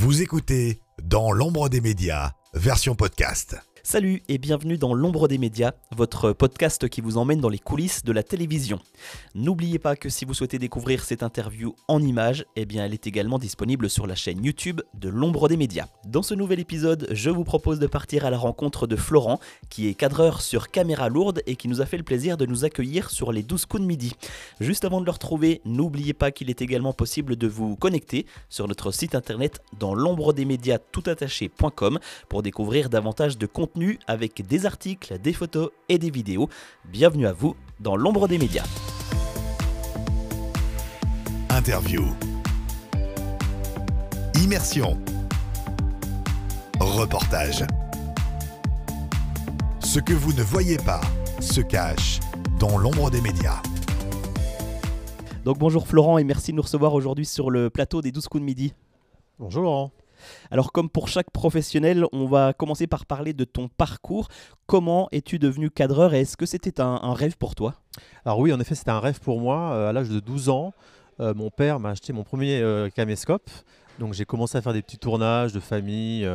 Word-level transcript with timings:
Vous 0.00 0.22
écoutez 0.22 0.78
Dans 1.02 1.32
l'ombre 1.32 1.68
des 1.68 1.80
médias, 1.80 2.30
version 2.54 2.94
podcast. 2.94 3.56
Salut 3.90 4.22
et 4.28 4.36
bienvenue 4.36 4.76
dans 4.76 4.92
L'ombre 4.92 5.28
des 5.28 5.38
médias, 5.38 5.72
votre 5.96 6.34
podcast 6.34 6.90
qui 6.90 7.00
vous 7.00 7.16
emmène 7.16 7.40
dans 7.40 7.48
les 7.48 7.58
coulisses 7.58 8.04
de 8.04 8.12
la 8.12 8.22
télévision. 8.22 8.80
N'oubliez 9.34 9.78
pas 9.78 9.96
que 9.96 10.10
si 10.10 10.26
vous 10.26 10.34
souhaitez 10.34 10.58
découvrir 10.58 11.02
cette 11.02 11.22
interview 11.22 11.74
en 11.88 12.02
images, 12.02 12.44
eh 12.54 12.66
bien 12.66 12.84
elle 12.84 12.92
est 12.92 13.06
également 13.06 13.38
disponible 13.38 13.88
sur 13.88 14.06
la 14.06 14.14
chaîne 14.14 14.44
YouTube 14.44 14.82
de 14.92 15.08
L'ombre 15.08 15.48
des 15.48 15.56
médias. 15.56 15.86
Dans 16.06 16.20
ce 16.20 16.34
nouvel 16.34 16.60
épisode, 16.60 17.08
je 17.12 17.30
vous 17.30 17.44
propose 17.44 17.78
de 17.78 17.86
partir 17.86 18.26
à 18.26 18.30
la 18.30 18.36
rencontre 18.36 18.86
de 18.86 18.94
Florent, 18.94 19.40
qui 19.70 19.88
est 19.88 19.94
cadreur 19.94 20.42
sur 20.42 20.68
caméra 20.68 21.08
lourde 21.08 21.40
et 21.46 21.56
qui 21.56 21.68
nous 21.68 21.80
a 21.80 21.86
fait 21.86 21.96
le 21.96 22.02
plaisir 22.02 22.36
de 22.36 22.44
nous 22.44 22.66
accueillir 22.66 23.08
sur 23.08 23.32
les 23.32 23.42
12 23.42 23.64
coups 23.64 23.82
de 23.84 23.88
midi. 23.88 24.12
Juste 24.60 24.84
avant 24.84 25.00
de 25.00 25.06
le 25.06 25.12
retrouver, 25.12 25.62
n'oubliez 25.64 26.12
pas 26.12 26.30
qu'il 26.30 26.50
est 26.50 26.60
également 26.60 26.92
possible 26.92 27.36
de 27.36 27.48
vous 27.48 27.74
connecter 27.76 28.26
sur 28.50 28.68
notre 28.68 28.90
site 28.90 29.14
internet 29.14 29.62
dans 29.78 29.94
l'ombre 29.94 30.34
des 30.34 30.44
médias 30.44 30.76
toutattaché.com 30.76 31.98
pour 32.28 32.42
découvrir 32.42 32.90
davantage 32.90 33.38
de 33.38 33.46
contenu 33.46 33.77
avec 34.06 34.46
des 34.46 34.66
articles, 34.66 35.18
des 35.18 35.32
photos 35.32 35.70
et 35.88 35.98
des 35.98 36.10
vidéos. 36.10 36.48
Bienvenue 36.84 37.26
à 37.26 37.32
vous 37.32 37.54
dans 37.80 37.96
l'ombre 37.96 38.28
des 38.28 38.38
médias. 38.38 38.64
Interview. 41.50 42.04
Immersion. 44.42 44.98
Reportage. 46.80 47.64
Ce 49.80 50.00
que 50.00 50.12
vous 50.12 50.32
ne 50.32 50.42
voyez 50.42 50.76
pas 50.78 51.00
se 51.40 51.60
cache 51.60 52.20
dans 52.58 52.78
l'ombre 52.78 53.10
des 53.10 53.20
médias. 53.20 53.62
Donc 55.44 55.58
bonjour 55.58 55.86
Florent 55.86 56.18
et 56.18 56.24
merci 56.24 56.50
de 56.50 56.56
nous 56.56 56.62
recevoir 56.62 56.94
aujourd'hui 56.94 57.26
sur 57.26 57.50
le 57.50 57.70
plateau 57.70 58.02
des 58.02 58.12
12 58.12 58.28
coups 58.28 58.42
de 58.42 58.46
midi. 58.46 58.74
Bonjour 59.38 59.62
Laurent. 59.62 59.92
Alors 60.50 60.72
comme 60.72 60.88
pour 60.88 61.08
chaque 61.08 61.30
professionnel, 61.30 62.04
on 62.12 62.26
va 62.26 62.52
commencer 62.52 62.86
par 62.86 63.06
parler 63.06 63.32
de 63.32 63.44
ton 63.44 63.68
parcours. 63.68 64.28
Comment 64.66 65.08
es-tu 65.12 65.38
devenu 65.38 65.70
cadreur 65.70 66.14
et 66.14 66.20
est-ce 66.20 66.36
que 66.36 66.46
c'était 66.46 66.80
un, 66.80 67.14
rêve 67.14 67.36
pour 67.36 67.54
toi? 67.54 67.74
Alors 68.24 68.38
oui, 68.38 68.52
en 68.52 68.60
effet, 68.60 68.74
c'était 68.74 68.90
un 68.90 69.00
rêve 69.00 69.20
pour 69.20 69.40
moi. 69.40 69.72
Euh, 69.72 69.90
à 69.90 69.92
l'âge 69.92 70.08
de 70.08 70.20
12 70.20 70.48
ans, 70.48 70.72
euh, 71.20 71.34
mon 71.34 71.50
père 71.50 71.80
m'a 71.80 71.90
acheté 71.90 72.12
mon 72.12 72.24
premier 72.24 72.60
euh, 72.60 72.88
caméscope. 72.90 73.50
Donc 73.98 74.14
j'ai 74.14 74.24
commencé 74.24 74.56
à 74.56 74.62
faire 74.62 74.72
des 74.72 74.82
petits 74.82 74.98
tournages 74.98 75.52
de 75.52 75.60
famille. 75.60 76.28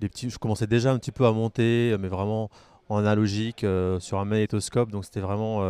petits, 0.00 0.30
je 0.30 0.38
commençais 0.38 0.66
déjà 0.66 0.92
un 0.92 0.98
petit 0.98 1.12
peu 1.12 1.26
à 1.26 1.32
monter, 1.32 1.96
mais 1.98 2.08
vraiment 2.08 2.50
en 2.90 2.98
analogique 2.98 3.64
sur 4.00 4.18
un 4.18 4.26
magnétoscope. 4.26 4.90
Donc 4.90 5.06
c'était 5.06 5.20
vraiment, 5.20 5.62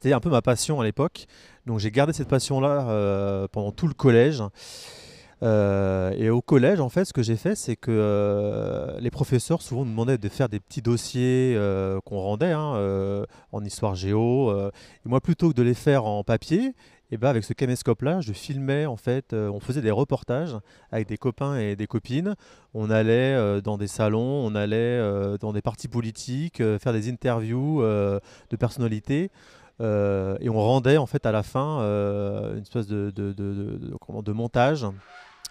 c'était 0.00 0.12
un 0.12 0.18
peu 0.18 0.30
ma 0.30 0.42
passion 0.42 0.80
à 0.80 0.84
l'époque. 0.84 1.26
Donc 1.66 1.78
j'ai 1.78 1.92
gardé 1.92 2.12
cette 2.12 2.26
passion-là 2.26 3.46
pendant 3.52 3.70
tout 3.70 3.86
le 3.86 3.94
collège. 3.94 4.42
Euh, 5.42 6.12
et 6.16 6.30
au 6.30 6.40
collège, 6.40 6.80
en 6.80 6.88
fait, 6.88 7.04
ce 7.04 7.12
que 7.12 7.22
j'ai 7.22 7.36
fait, 7.36 7.56
c'est 7.56 7.76
que 7.76 7.90
euh, 7.90 8.98
les 9.00 9.10
professeurs 9.10 9.60
souvent 9.60 9.84
nous 9.84 9.90
demandaient 9.90 10.18
de 10.18 10.28
faire 10.28 10.48
des 10.48 10.60
petits 10.60 10.82
dossiers 10.82 11.54
euh, 11.56 12.00
qu'on 12.04 12.20
rendait 12.20 12.52
hein, 12.52 13.24
en 13.52 13.64
histoire 13.64 13.94
géo. 13.94 14.52
et 14.52 15.08
moi, 15.08 15.20
plutôt 15.20 15.50
que 15.50 15.54
de 15.54 15.62
les 15.62 15.74
faire 15.74 16.04
en 16.04 16.22
papier, 16.22 16.74
et 17.10 17.16
eh 17.16 17.18
ben 17.18 17.28
avec 17.28 17.44
ce 17.44 17.52
caméscope-là, 17.52 18.22
je 18.22 18.32
filmais 18.32 18.86
en 18.86 18.96
fait, 18.96 19.34
on 19.34 19.60
faisait 19.60 19.82
des 19.82 19.90
reportages 19.90 20.56
avec 20.90 21.08
des 21.08 21.18
copains 21.18 21.58
et 21.58 21.76
des 21.76 21.86
copines. 21.86 22.36
On 22.72 22.88
allait 22.88 23.60
dans 23.60 23.76
des 23.76 23.86
salons, 23.86 24.46
on 24.46 24.54
allait 24.54 24.98
dans 25.38 25.52
des 25.52 25.60
partis 25.60 25.88
politiques, 25.88 26.62
faire 26.78 26.94
des 26.94 27.10
interviews 27.10 27.82
de 27.82 28.56
personnalités. 28.58 29.30
et 29.80 30.48
on 30.48 30.54
rendait 30.54 30.96
en 30.96 31.04
fait 31.04 31.26
à 31.26 31.32
la 31.32 31.42
fin 31.42 31.80
une 32.54 32.62
espèce 32.62 32.86
de, 32.86 33.10
de, 33.10 33.34
de 33.34 34.32
montage 34.32 34.86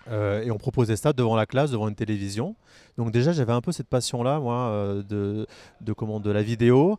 euh, 0.10 0.44
et 0.44 0.52
on 0.52 0.58
proposait 0.58 0.96
ça 0.96 1.14
devant 1.14 1.36
la 1.36 1.46
classe, 1.46 1.72
devant 1.72 1.88
une 1.88 1.96
télévision. 1.96 2.56
Donc 2.98 3.12
déjà, 3.12 3.32
j'avais 3.32 3.54
un 3.54 3.62
peu 3.62 3.72
cette 3.72 3.88
passion-là, 3.88 4.40
moi, 4.40 4.56
euh, 4.56 5.04
de, 5.04 5.48
de, 5.82 5.94
comment, 5.94 6.20
de 6.20 6.32
la 6.32 6.42
vidéo. 6.42 6.98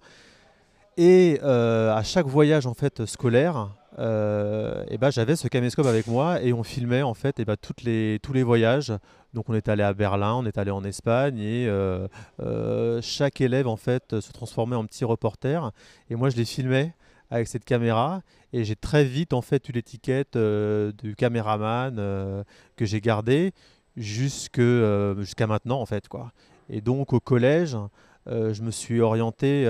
Et 0.96 1.40
euh, 1.42 1.94
à 1.94 2.02
chaque 2.02 2.26
voyage 2.26 2.66
en 2.66 2.74
fait 2.74 3.06
scolaire, 3.06 3.70
et 3.98 4.96
ben, 4.98 5.10
j'avais 5.10 5.36
ce 5.36 5.48
caméscope 5.48 5.86
avec 5.86 6.06
moi 6.06 6.40
et 6.40 6.54
on 6.54 6.62
filmait 6.62 7.02
en 7.02 7.12
fait 7.12 7.38
et 7.40 7.44
ben, 7.44 7.56
toutes 7.60 7.82
les, 7.82 8.18
tous 8.22 8.32
les 8.32 8.42
voyages. 8.42 8.92
Donc 9.34 9.50
on 9.50 9.54
est 9.54 9.68
allé 9.68 9.82
à 9.82 9.92
Berlin, 9.92 10.34
on 10.34 10.46
est 10.46 10.56
allé 10.56 10.70
en 10.70 10.82
Espagne 10.82 11.38
et 11.38 11.70
chaque 13.02 13.42
élève 13.42 13.68
en 13.68 13.76
fait 13.76 14.20
se 14.20 14.32
transformait 14.32 14.76
en 14.76 14.86
petit 14.86 15.04
reporter. 15.04 15.72
Et 16.08 16.14
moi 16.14 16.30
je 16.30 16.36
les 16.36 16.46
filmais 16.46 16.94
avec 17.32 17.48
cette 17.48 17.64
caméra 17.64 18.20
et 18.52 18.62
j'ai 18.64 18.76
très 18.76 19.04
vite 19.04 19.32
en 19.32 19.40
fait 19.40 19.66
eu 19.68 19.72
l'étiquette 19.72 20.36
euh, 20.36 20.92
du 20.92 21.16
caméraman 21.16 21.96
euh, 21.98 22.44
que 22.76 22.84
j'ai 22.84 23.00
gardé 23.00 23.52
jusque 23.96 24.58
euh, 24.58 25.18
jusqu'à 25.18 25.46
maintenant 25.46 25.80
en 25.80 25.86
fait 25.86 26.08
quoi. 26.08 26.32
Et 26.68 26.82
donc 26.82 27.12
au 27.12 27.20
collège, 27.20 27.76
je 28.26 28.62
me 28.62 28.70
suis 28.70 29.00
orienté, 29.00 29.64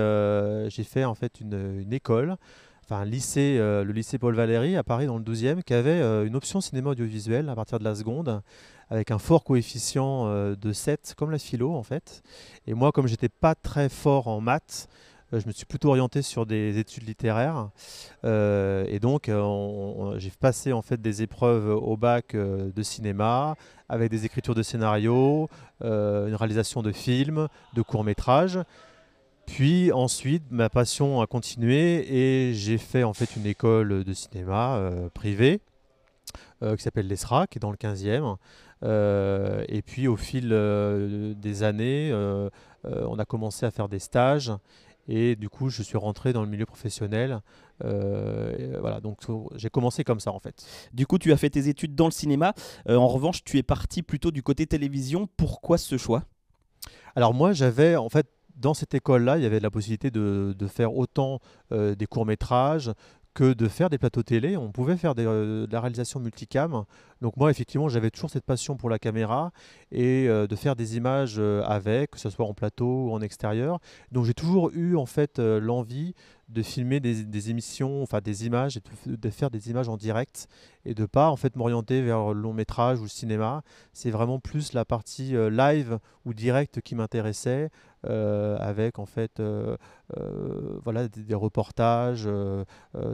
j'ai 0.69 0.83
fait 0.83 1.05
en 1.05 1.15
fait 1.15 1.41
une, 1.41 1.91
école, 1.91 2.37
enfin 2.83 2.97
un 2.97 3.05
lycée, 3.05 3.57
le 3.57 3.91
lycée 3.91 4.19
Paul 4.19 4.35
Valéry 4.35 4.77
à 4.77 4.83
Paris 4.83 5.07
dans 5.07 5.17
le 5.17 5.23
12e, 5.23 5.63
qui 5.63 5.73
avait 5.73 5.99
une 6.25 6.35
option 6.35 6.61
cinéma 6.61 6.91
audiovisuel 6.91 7.49
à 7.49 7.55
partir 7.55 7.79
de 7.79 7.83
la 7.83 7.95
seconde 7.95 8.41
avec 8.89 9.09
un 9.09 9.17
fort 9.17 9.43
coefficient 9.43 10.53
de 10.55 10.71
7 10.71 11.15
comme 11.17 11.31
la 11.31 11.39
philo 11.39 11.73
en 11.73 11.83
fait. 11.83 12.21
Et 12.67 12.73
moi 12.73 12.91
comme 12.93 13.07
j'étais 13.07 13.27
pas 13.27 13.55
très 13.55 13.89
fort 13.89 14.27
en 14.27 14.39
maths, 14.39 14.87
je 15.39 15.47
me 15.47 15.51
suis 15.51 15.65
plutôt 15.65 15.89
orienté 15.89 16.21
sur 16.21 16.45
des 16.45 16.77
études 16.77 17.07
littéraires. 17.07 17.69
Euh, 18.23 18.85
et 18.87 18.99
donc, 18.99 19.29
euh, 19.29 20.17
j'ai 20.17 20.31
passé 20.31 20.73
en 20.73 20.81
fait 20.81 21.01
des 21.01 21.21
épreuves 21.21 21.69
au 21.69 21.97
bac 21.97 22.35
de 22.35 22.83
cinéma, 22.83 23.55
avec 23.89 24.09
des 24.09 24.25
écritures 24.25 24.55
de 24.55 24.63
scénarios, 24.63 25.49
une 25.81 26.35
réalisation 26.35 26.81
de 26.81 26.91
films, 26.91 27.47
de 27.73 27.81
courts-métrages. 27.81 28.59
Puis 29.45 29.91
ensuite, 29.91 30.43
ma 30.51 30.69
passion 30.69 31.21
a 31.21 31.27
continué 31.27 32.05
et 32.09 32.53
j'ai 32.53 32.77
fait 32.77 33.03
en 33.03 33.13
fait 33.13 33.35
une 33.35 33.45
école 33.45 34.03
de 34.03 34.13
cinéma 34.13 34.79
privée 35.13 35.59
qui 36.61 36.81
s'appelle 36.81 37.07
l'ESRA, 37.07 37.47
qui 37.47 37.57
est 37.57 37.59
dans 37.59 37.71
le 37.71 37.77
15e. 37.77 38.37
et 39.67 39.81
puis 39.81 40.07
au 40.07 40.15
fil 40.15 40.49
des 41.37 41.63
années, 41.63 42.13
on 42.85 43.19
a 43.19 43.25
commencé 43.25 43.65
à 43.65 43.71
faire 43.71 43.89
des 43.89 43.99
stages 43.99 44.53
et 45.07 45.35
du 45.35 45.49
coup, 45.49 45.69
je 45.69 45.83
suis 45.83 45.97
rentré 45.97 46.33
dans 46.33 46.43
le 46.43 46.49
milieu 46.49 46.65
professionnel. 46.65 47.41
Euh, 47.83 48.77
voilà, 48.79 49.01
donc 49.01 49.19
j'ai 49.55 49.69
commencé 49.69 50.03
comme 50.03 50.19
ça 50.19 50.31
en 50.31 50.39
fait. 50.39 50.65
Du 50.93 51.05
coup, 51.05 51.17
tu 51.17 51.31
as 51.33 51.37
fait 51.37 51.49
tes 51.49 51.67
études 51.67 51.95
dans 51.95 52.05
le 52.05 52.11
cinéma. 52.11 52.53
Euh, 52.87 52.95
en 52.95 53.07
revanche, 53.07 53.43
tu 53.43 53.57
es 53.57 53.63
parti 53.63 54.01
plutôt 54.01 54.31
du 54.31 54.43
côté 54.43 54.65
télévision. 54.65 55.27
Pourquoi 55.37 55.77
ce 55.77 55.97
choix? 55.97 56.23
Alors 57.15 57.33
moi, 57.33 57.53
j'avais 57.53 57.95
en 57.95 58.09
fait 58.09 58.27
dans 58.55 58.73
cette 58.73 58.93
école-là, 58.93 59.37
il 59.37 59.43
y 59.43 59.45
avait 59.47 59.59
la 59.59 59.71
possibilité 59.71 60.11
de, 60.11 60.55
de 60.57 60.67
faire 60.67 60.95
autant 60.95 61.39
euh, 61.71 61.95
des 61.95 62.05
courts-métrages 62.05 62.91
que 63.33 63.53
de 63.53 63.67
faire 63.67 63.89
des 63.89 63.97
plateaux 63.97 64.23
télé. 64.23 64.57
On 64.57 64.71
pouvait 64.71 64.97
faire 64.97 65.15
de 65.15 65.67
la 65.71 65.81
réalisation 65.81 66.19
multicam. 66.19 66.83
Donc 67.21 67.37
moi, 67.37 67.49
effectivement, 67.51 67.89
j'avais 67.89 68.11
toujours 68.11 68.29
cette 68.29 68.45
passion 68.45 68.75
pour 68.75 68.89
la 68.89 68.99
caméra 68.99 69.51
et 69.91 70.27
de 70.27 70.55
faire 70.55 70.75
des 70.75 70.97
images 70.97 71.39
avec, 71.39 72.11
que 72.11 72.19
ce 72.19 72.29
soit 72.29 72.45
en 72.45 72.53
plateau 72.53 73.07
ou 73.07 73.11
en 73.11 73.21
extérieur. 73.21 73.79
Donc 74.11 74.25
j'ai 74.25 74.33
toujours 74.33 74.71
eu 74.73 74.95
en 74.95 75.05
fait 75.05 75.39
l'envie 75.39 76.13
de 76.53 76.61
filmer 76.61 76.99
des, 76.99 77.49
émissions, 77.49 78.03
enfin 78.03 78.19
des 78.21 78.45
images, 78.45 78.77
et 78.77 78.81
de, 79.05 79.29
faire 79.29 79.49
des 79.49 79.69
images 79.69 79.89
en 79.89 79.97
direct 79.97 80.47
et 80.85 80.93
de 80.93 81.05
pas 81.05 81.29
en 81.29 81.35
fait 81.35 81.55
m'orienter 81.55 82.01
vers 82.01 82.33
le 82.33 82.41
long 82.41 82.53
métrage 82.53 82.99
ou 82.99 83.03
le 83.03 83.09
cinéma. 83.09 83.63
C'est 83.93 84.11
vraiment 84.11 84.39
plus 84.39 84.73
la 84.73 84.85
partie 84.85 85.35
euh, 85.35 85.49
live 85.49 85.99
ou 86.25 86.33
direct 86.33 86.81
qui 86.81 86.95
m'intéressait, 86.95 87.65
euh, 87.65 87.69
avec 88.05 88.99
en 88.99 89.05
fait 89.05 89.39
euh, 89.39 89.77
voilà 90.83 91.07
des, 91.07 91.35
reportages, 91.35 92.27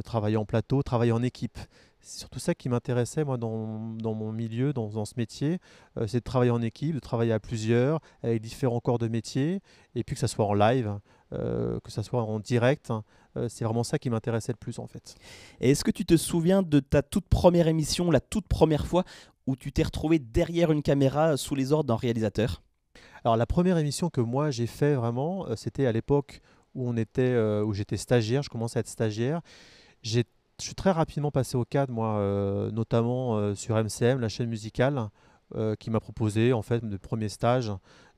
travailler 0.04 0.38
en 0.38 0.46
plateau, 0.46 0.84
travailler 0.84 1.12
en 1.12 1.24
équipe. 1.24 1.58
C'est 2.02 2.20
surtout 2.20 2.40
ça 2.40 2.56
qui 2.56 2.70
m'intéressait 2.70 3.26
moi 3.26 3.38
dans, 3.38 3.94
dans, 3.96 4.14
mon 4.14 4.32
milieu, 4.32 4.72
dans, 4.72 4.88
dans 4.88 5.04
ce 5.04 5.16
métier, 5.18 5.60
c'est 6.08 6.20
de 6.20 6.24
travailler 6.24 6.52
en 6.52 6.62
équipe, 6.62 6.96
de 6.96 7.00
travailler 7.00 7.34
à 7.34 7.42
plusieurs, 7.42 8.00
avec 8.24 8.42
différents 8.42 8.80
corps 8.80 9.00
de 9.00 9.10
métier, 9.10 9.62
et 9.96 10.04
puis 10.06 10.16
que 10.16 10.20
ça 10.20 10.30
soit 10.30 10.46
en 10.46 10.54
live. 10.54 10.98
Euh, 11.34 11.80
que 11.82 11.92
ça 11.92 12.02
soit 12.02 12.24
en 12.24 12.40
direct. 12.40 12.90
Hein. 12.90 13.04
Euh, 13.38 13.48
c'est 13.50 13.64
vraiment 13.64 13.84
ça 13.84 14.00
qui 14.00 14.10
m'intéressait 14.10 14.52
le 14.52 14.58
plus 14.58 14.80
en 14.80 14.88
fait. 14.88 15.16
Et 15.62 15.70
est-ce 15.70 15.84
que 15.84 15.92
tu 15.92 16.04
te 16.04 16.18
souviens 16.18 16.64
de 16.64 16.80
ta 16.80 17.04
toute 17.04 17.28
première 17.28 17.68
émission, 17.68 18.10
la 18.10 18.20
toute 18.20 18.48
première 18.48 18.88
fois 18.88 19.04
où 19.46 19.56
tu 19.56 19.72
t'es 19.72 19.84
retrouvé 19.84 20.18
derrière 20.18 20.72
une 20.72 20.82
caméra 20.82 21.38
sous 21.38 21.54
les 21.54 21.72
ordres 21.72 21.88
d'un 21.88 21.98
réalisateur? 21.98 22.64
Alors 23.24 23.38
la 23.38 23.46
première 23.46 23.78
émission 23.78 24.10
que 24.10 24.22
moi 24.22 24.52
j'ai 24.52 24.68
fait 24.68 24.96
vraiment, 24.96 25.48
euh, 25.48 25.56
c'était 25.56 25.86
à 25.86 25.92
l'époque 25.92 26.42
où 26.76 26.88
on 26.88 26.96
était, 26.98 27.36
où 27.66 27.74
j'étais 27.74 27.98
stagiaire, 27.98 28.44
je 28.44 28.50
commençais 28.50 28.78
à 28.78 28.82
être 28.82 28.88
stagiaire. 28.88 29.42
J'ai 30.04 30.26
je 30.60 30.66
suis 30.66 30.76
très 30.76 30.92
rapidement 30.92 31.32
passé 31.32 31.56
au 31.56 31.64
cadre, 31.64 31.94
moi, 31.94 32.22
notamment 32.74 33.56
sur 33.56 33.78
MCM, 33.78 34.20
la 34.20 34.28
chaîne 34.28 34.50
musicale, 34.50 35.08
qui 35.80 35.90
m'a 35.90 36.02
proposé 36.02 36.52
en 36.52 36.62
fait 36.62 36.86
de 36.86 36.98
premier 36.98 37.30
stage 37.30 37.72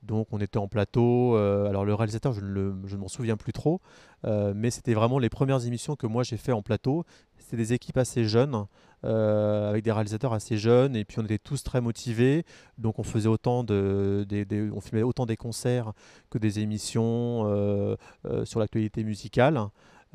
donc 0.04 0.28
on 0.32 0.40
était 0.40 0.58
en 0.58 0.68
plateau. 0.68 1.36
Euh, 1.36 1.68
alors 1.68 1.86
le 1.86 1.94
réalisateur, 1.94 2.34
je 2.34 2.42
ne, 2.42 2.98
m'en 2.98 3.08
souviens 3.08 3.38
plus 3.38 3.54
trop, 3.54 3.82
euh, 4.26 4.54
mais 4.56 4.72
c'était 4.72 4.94
vraiment 4.94 5.20
les 5.20 5.30
premières 5.30 5.66
émissions 5.66 5.96
que 5.96 6.08
moi 6.08 6.24
j'ai 6.24 6.38
fait 6.38 6.52
en 6.52 6.62
plateau. 6.62 7.04
c'était 7.38 7.58
des 7.58 7.74
équipes 7.74 7.98
assez 7.98 8.26
jeunes. 8.26 8.66
Euh, 9.04 9.68
avec 9.68 9.84
des 9.84 9.92
réalisateurs 9.92 10.32
assez 10.32 10.58
jeunes 10.58 10.96
et 10.96 11.06
puis 11.06 11.18
on 11.18 11.24
était 11.24 11.40
tous 11.40 11.64
très 11.64 11.82
motivés 11.82 12.46
donc 12.78 13.00
on 13.00 13.04
faisait 13.04 13.30
autant 13.30 13.64
de, 13.64 14.28
on 14.76 14.80
filmait 14.80 15.02
autant 15.02 15.26
des 15.26 15.38
concerts 15.38 15.94
que 16.30 16.38
des 16.38 16.60
émissions 16.60 17.48
euh, 17.48 17.96
euh, 18.28 18.46
sur 18.46 18.60
l'actualité 18.60 19.04
musicale 19.04 19.60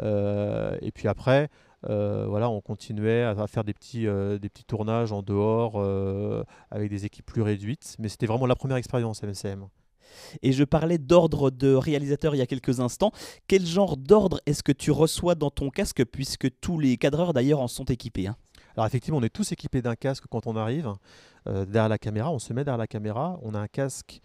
et 0.00 0.93
puis 0.94 1.09
après 1.09 1.49
voilà, 1.83 2.49
on 2.49 2.61
continuait 2.61 3.23
à, 3.23 3.47
faire 3.49 3.65
des 3.65 3.75
petits, 3.75 4.05
des 4.05 4.49
petits 4.49 4.65
tournages 4.65 5.11
en 5.11 5.23
dehors 5.23 5.85
avec 6.71 6.89
des 6.89 7.06
équipes 7.06 7.27
plus 7.27 7.43
réduites 7.43 7.97
mais 7.99 8.09
c'était 8.09 8.27
vraiment 8.27 8.47
la 8.47 8.56
première 8.56 8.77
expérience 8.77 9.21
MSM. 9.23 9.67
Et 10.43 10.53
je 10.53 10.65
parlais 10.65 10.99
d'ordre 10.99 11.50
de 11.50 11.75
réalisateur 11.75 12.35
il 12.35 12.39
y 12.39 12.43
a 12.43 12.47
quelques 12.47 12.81
instants. 12.81 13.11
Quel 13.49 13.67
genre 13.67 13.97
d'ordre 13.97 14.41
est-ce 14.47 14.62
que 14.62 14.73
tu 14.73 14.91
reçois 14.91 15.35
dans 15.35 15.50
ton 15.50 15.71
casque, 15.71 16.05
puisque 16.05 16.49
tous 16.61 16.79
les 16.79 16.97
cadreurs 16.97 17.32
d'ailleurs 17.32 17.61
en 17.61 17.69
sont 17.69 17.85
équipés 17.85 18.29
hein? 18.29 18.37
Alors 18.76 18.87
effectivement, 18.87 19.19
on 19.19 19.23
est 19.23 19.31
tous 19.31 19.52
équipés 19.52 19.81
d'un 19.81 19.96
casque 19.96 20.25
quand 20.31 20.46
on 20.46 20.55
arrive 20.55 20.93
euh, 21.49 21.64
derrière 21.64 21.88
la 21.88 21.99
caméra. 21.99 22.31
On 22.31 22.38
se 22.38 22.52
met 22.52 22.62
derrière 22.62 22.78
la 22.78 22.87
caméra. 22.87 23.38
On 23.43 23.55
a 23.55 23.58
un 23.58 23.69
casque 23.69 24.20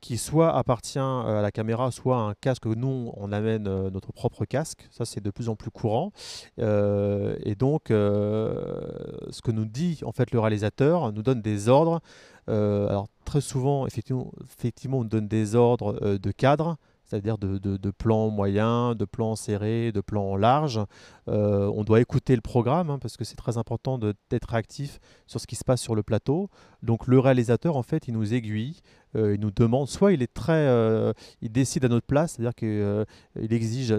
qui 0.00 0.16
soit 0.16 0.56
appartient 0.56 0.98
euh, 0.98 1.38
à 1.38 1.42
la 1.42 1.50
caméra, 1.52 1.90
soit 1.90 2.16
un 2.16 2.32
casque. 2.32 2.64
Nous, 2.64 3.12
on 3.14 3.30
amène 3.30 3.68
euh, 3.68 3.90
notre 3.90 4.12
propre 4.12 4.46
casque. 4.46 4.88
Ça, 4.90 5.04
c'est 5.04 5.20
de 5.20 5.30
plus 5.30 5.50
en 5.50 5.56
plus 5.56 5.70
courant. 5.70 6.12
et 6.58 7.54
donc, 7.58 7.88
ce 7.88 9.42
que 9.42 9.50
nous 9.50 9.66
dit 9.66 10.00
en 10.04 10.12
fait 10.12 10.30
le 10.30 10.40
réalisateur 10.40 11.12
nous 11.12 11.22
donne 11.22 11.42
des 11.42 11.68
ordres. 11.68 12.00
alors 12.48 13.08
très 13.26 13.42
souvent, 13.42 13.86
effectivement, 13.86 14.32
effectivement, 14.42 15.00
on 15.00 15.04
donne 15.04 15.28
des 15.28 15.54
ordres 15.54 16.16
de 16.16 16.30
cadre 16.32 16.78
c'est-à-dire 17.10 17.38
de, 17.38 17.90
plans 17.90 18.30
moyens, 18.30 18.96
de 18.96 19.04
plans 19.04 19.34
serrés, 19.34 19.90
de 19.90 20.00
plans 20.00 20.36
larges. 20.36 20.80
Euh, 21.26 21.70
on 21.74 21.82
doit 21.82 22.00
écouter 22.00 22.36
le 22.36 22.40
programme 22.40 22.88
hein, 22.88 22.98
parce 23.00 23.16
que 23.16 23.24
c'est 23.24 23.34
très 23.34 23.58
important 23.58 23.98
d'être 23.98 24.54
actif 24.54 25.00
sur 25.26 25.40
ce 25.40 25.48
qui 25.48 25.56
se 25.56 25.64
passe 25.64 25.80
sur 25.80 25.96
le 25.96 26.04
plateau. 26.04 26.50
Donc 26.82 27.08
le 27.08 27.18
réalisateur, 27.18 27.76
en 27.76 27.82
fait, 27.82 28.06
il 28.06 28.14
nous 28.14 28.32
aiguille, 28.32 28.80
euh, 29.16 29.34
il 29.34 29.40
nous 29.40 29.50
demande, 29.50 29.88
soit 29.88 30.12
il 30.12 30.22
est 30.22 30.32
très, 30.32 30.52
euh, 30.52 31.12
il 31.42 31.50
décide 31.50 31.84
à 31.84 31.88
notre 31.88 32.06
place, 32.06 32.34
c'est-à-dire 32.34 32.54
qu'il 32.54 33.52
exige 33.52 33.92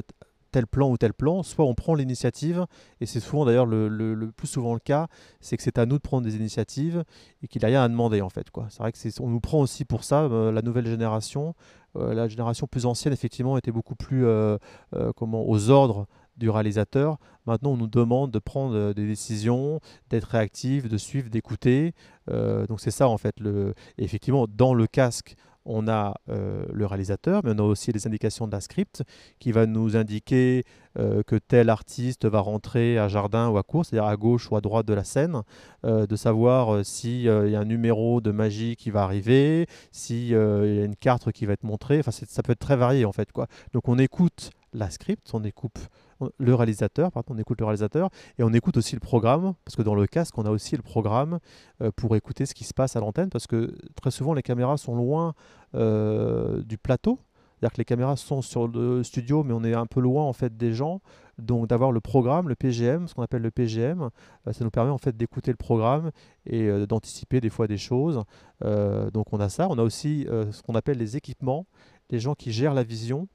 tel 0.51 0.67
plan 0.67 0.89
ou 0.89 0.97
tel 0.97 1.13
plan, 1.13 1.43
soit 1.43 1.65
on 1.65 1.73
prend 1.73 1.95
l'initiative, 1.95 2.65
et 2.99 3.05
c'est 3.05 3.19
souvent 3.19 3.45
d'ailleurs 3.45 3.65
le, 3.65 4.31
plus 4.35 4.47
souvent 4.47 4.73
le 4.73 4.79
cas, 4.79 5.07
c'est 5.39 5.57
que 5.57 5.63
c'est 5.63 5.77
à 5.77 5.85
nous 5.85 5.95
de 5.95 6.01
prendre 6.01 6.23
des 6.23 6.35
initiatives 6.35 7.03
et 7.41 7.47
qu'il 7.47 7.59
n'y 7.61 7.65
a 7.65 7.69
rien 7.69 7.83
à 7.83 7.89
demander 7.89 8.21
en 8.21 8.29
fait. 8.29 8.47
C'est 8.69 8.79
vrai 8.79 8.91
que 8.91 9.21
on 9.21 9.29
nous 9.29 9.39
prend 9.39 9.59
aussi 9.59 9.85
pour 9.85 10.03
ça, 10.03 10.27
la 10.27 10.61
nouvelle 10.61 10.87
génération, 10.87 11.55
euh, 11.97 12.13
la 12.13 12.27
génération 12.27 12.67
plus 12.67 12.85
ancienne, 12.85 13.13
effectivement, 13.13 13.57
était 13.57 13.71
beaucoup 13.71 13.95
plus 13.95 14.25
euh, 14.25 14.57
euh, 14.95 15.11
comment, 15.15 15.47
aux 15.47 15.69
ordres 15.69 16.07
du 16.37 16.49
réalisateur. 16.49 17.17
Maintenant, 17.45 17.71
on 17.71 17.77
nous 17.77 17.87
demande 17.87 18.31
de 18.31 18.39
prendre 18.39 18.93
des 18.93 19.05
décisions, 19.05 19.79
d'être 20.09 20.25
réactif, 20.25 20.87
de 20.87 20.97
suivre, 20.97 21.29
d'écouter. 21.29 21.93
donc 22.27 22.79
c'est 22.79 22.91
ça 22.91 23.07
en 23.09 23.17
fait. 23.17 23.39
Le... 23.39 23.73
effectivement, 23.97 24.47
dans 24.47 24.73
le 24.73 24.87
casque, 24.87 25.35
on 25.65 25.87
a 25.87 26.15
euh, 26.29 26.65
le 26.71 26.85
réalisateur, 26.85 27.41
mais 27.43 27.51
on 27.55 27.59
a 27.59 27.63
aussi 27.63 27.91
les 27.91 28.07
indications 28.07 28.47
de 28.47 28.51
la 28.51 28.61
script 28.61 29.03
qui 29.39 29.51
va 29.51 29.65
nous 29.65 29.95
indiquer 29.95 30.63
euh, 30.97 31.23
que 31.23 31.35
tel 31.35 31.69
artiste 31.69 32.25
va 32.25 32.39
rentrer 32.39 32.97
à 32.97 33.07
jardin 33.07 33.49
ou 33.49 33.57
à 33.57 33.63
cour, 33.63 33.85
c'est-à-dire 33.85 34.07
à 34.07 34.17
gauche 34.17 34.51
ou 34.51 34.55
à 34.55 34.61
droite 34.61 34.85
de 34.85 34.93
la 34.93 35.03
scène, 35.03 35.41
euh, 35.85 36.07
de 36.07 36.15
savoir 36.15 36.85
s'il 36.85 37.21
y 37.21 37.29
a 37.29 37.59
un 37.59 37.65
numéro 37.65 38.21
de 38.21 38.31
magie 38.31 38.75
qui 38.75 38.89
va 38.91 39.03
arriver, 39.03 39.67
s'il 39.91 40.27
y 40.27 40.35
a 40.35 40.85
une 40.85 40.95
carte 40.95 41.31
qui 41.31 41.45
va 41.45 41.53
être 41.53 41.63
montrée. 41.63 41.99
Enfin, 41.99 42.11
ça 42.11 42.43
peut 42.43 42.53
être 42.53 42.59
très 42.59 42.75
varié 42.75 43.05
en 43.05 43.11
fait. 43.11 43.29
Donc 43.73 43.87
on 43.87 43.97
écoute 43.97 44.51
la 44.73 44.89
script, 44.89 45.29
on 45.33 45.43
écoute 45.43 45.89
le 46.37 46.55
réalisateur, 46.55 47.11
pardon, 47.11 47.33
on 47.35 47.37
écoute 47.37 47.59
le 47.59 47.65
réalisateur 47.65 48.09
et 48.37 48.43
on 48.43 48.53
écoute 48.53 48.77
aussi 48.77 48.95
le 48.95 48.99
programme, 48.99 49.53
parce 49.65 49.75
que 49.75 49.81
dans 49.81 49.95
le 49.95 50.07
casque, 50.07 50.37
on 50.37 50.45
a 50.45 50.49
aussi 50.49 50.75
le 50.75 50.81
programme 50.81 51.39
euh, 51.81 51.91
pour 51.95 52.15
écouter 52.15 52.45
ce 52.45 52.53
qui 52.53 52.63
se 52.63 52.73
passe 52.73 52.95
à 52.95 52.99
l'antenne, 52.99 53.29
parce 53.29 53.47
que 53.47 53.75
très 53.95 54.11
souvent 54.11 54.33
les 54.33 54.41
caméras 54.41 54.77
sont 54.77 54.95
loin 54.95 55.33
euh, 55.75 56.61
du 56.63 56.77
plateau. 56.77 57.19
C'est-à-dire 57.59 57.73
que 57.73 57.77
les 57.77 57.85
caméras 57.85 58.15
sont 58.15 58.41
sur 58.41 58.67
le 58.67 59.03
studio, 59.03 59.43
mais 59.43 59.53
on 59.53 59.63
est 59.63 59.75
un 59.75 59.85
peu 59.85 59.99
loin 59.99 60.23
en 60.23 60.33
fait 60.33 60.57
des 60.57 60.73
gens. 60.73 60.99
Donc 61.37 61.67
d'avoir 61.67 61.91
le 61.91 61.99
programme, 61.99 62.49
le 62.49 62.55
PGM, 62.55 63.07
ce 63.07 63.13
qu'on 63.13 63.21
appelle 63.21 63.43
le 63.43 63.51
PGM, 63.51 64.09
euh, 64.47 64.51
ça 64.51 64.63
nous 64.63 64.71
permet 64.71 64.89
en 64.89 64.97
fait 64.97 65.15
d'écouter 65.15 65.51
le 65.51 65.57
programme 65.57 66.09
et 66.47 66.69
d'anticiper 66.87 67.39
des 67.39 67.49
fois 67.49 67.67
des 67.67 67.77
choses. 67.77 68.23
donc 68.63 69.31
on 69.31 69.39
a 69.39 69.49
ça. 69.49 69.67
On 69.69 69.77
a 69.77 69.83
aussi 69.83 70.25
ce 70.27 70.61
qu'on 70.63 70.73
appelle 70.73 70.97
les 70.97 71.17
équipements, 71.17 71.67
les 72.09 72.19
gens 72.19 72.33
qui 72.33 72.51
gèrent 72.51 72.73
la 72.73 72.83
vision 72.83 73.27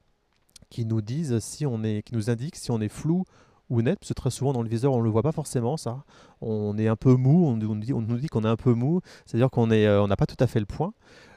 qui 0.69 0.85
nous 0.85 1.01
disent 1.01 1.39
si 1.39 1.65
on 1.65 1.83
est, 1.83 2.03
qui 2.03 2.13
nous 2.13 2.29
indiquent 2.29 2.55
si 2.55 2.71
on 2.71 2.81
est 2.81 2.89
flou 2.89 3.25
ou 3.69 3.81
net, 3.81 3.99
parce 3.99 4.09
que 4.09 4.13
très 4.13 4.31
souvent 4.31 4.53
dans 4.53 4.61
le 4.61 4.69
viseur 4.69 4.93
on 4.93 4.99
ne 4.99 5.03
le 5.03 5.09
voit 5.09 5.23
pas 5.23 5.31
forcément 5.31 5.77
ça. 5.77 6.03
On 6.41 6.77
est 6.77 6.87
un 6.87 6.95
peu 6.95 7.15
mou, 7.15 7.47
on, 7.47 7.57
nous 7.57 7.75
dit, 8.17 8.27
qu'on 8.27 8.43
est 8.43 8.47
un 8.47 8.55
peu 8.55 8.73
mou, 8.73 9.01
c'est-à-dire 9.25 9.49
qu'on 9.49 9.71
est, 9.71 9.87
euh, 9.87 10.05
n'a 10.07 10.15
pas 10.15 10.25
tout 10.25 10.41
à 10.41 10.47
fait 10.47 10.59
le 10.59 10.65
point. 10.65 10.93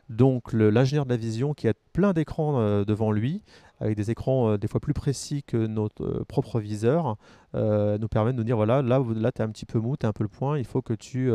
Donc 0.09 0.53
l'ingénieur 0.53 1.05
de 1.05 1.11
la 1.11 1.17
vision 1.17 1.55
qui 1.55 1.69
a 1.69 1.73
plein 1.93 2.13
d'écrans 2.13 2.59
euh, 2.59 2.85
devant 2.85 3.13
lui, 3.13 3.43
avec 3.79 3.97
des 3.97 4.11
écrans 4.11 4.51
euh, 4.51 4.59
des 4.59 4.67
fois 4.67 4.81
plus 4.81 4.93
précis 4.93 5.45
que 5.45 5.67
notre 5.67 6.25
propre 6.29 6.61
viseur, 6.61 7.17
nous 7.55 8.09
permet 8.09 8.33
de 8.33 8.37
nous 8.37 8.45
dire 8.45 8.57
voilà 8.57 8.83
là 8.83 9.03
là 9.15 9.33
tu 9.33 9.43
es 9.43 9.45
un 9.45 9.51
petit 9.51 9.67
peu 9.67 9.81
mou, 9.81 9.97
tu 9.97 10.07
es 10.07 10.09
un 10.09 10.13
peu 10.13 10.25
le 10.25 10.29
point, 10.29 10.59
il 10.59 10.65
faut 10.65 10.83
que 10.83 10.95
tu 10.95 11.33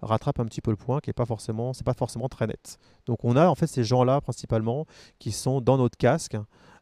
rattrapes 0.00 0.40
un 0.40 0.46
petit 0.46 0.60
peu 0.62 0.70
le 0.70 0.76
point 0.76 1.00
qui 1.00 1.10
est 1.10 1.14
pas 1.14 1.26
forcément 1.26 1.72
c'est 1.72 1.84
pas 1.84 1.94
forcément 1.94 2.28
très 2.28 2.46
net. 2.46 2.78
Donc 3.06 3.24
on 3.24 3.36
a 3.36 3.48
en 3.48 3.54
fait 3.54 3.66
ces 3.66 3.84
gens 3.84 4.04
là 4.04 4.20
principalement 4.20 4.86
qui 5.18 5.32
sont 5.32 5.60
dans 5.60 5.76
notre 5.76 5.98
casque. 5.98 6.36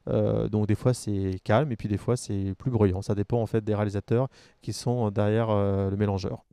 Euh, 0.08 0.48
donc 0.48 0.66
des 0.66 0.74
fois 0.74 0.94
c'est 0.94 1.40
calme 1.44 1.70
et 1.72 1.76
puis 1.76 1.88
des 1.88 1.98
fois 1.98 2.16
c'est 2.16 2.54
plus 2.58 2.70
bruyant. 2.70 3.02
Ça 3.02 3.14
dépend 3.14 3.40
en 3.40 3.46
fait 3.46 3.64
des 3.64 3.74
réalisateurs 3.74 4.28
qui 4.62 4.72
sont 4.72 5.10
derrière 5.10 5.50
euh, 5.50 5.90
le 5.90 5.96
mélangeur. 5.96 6.44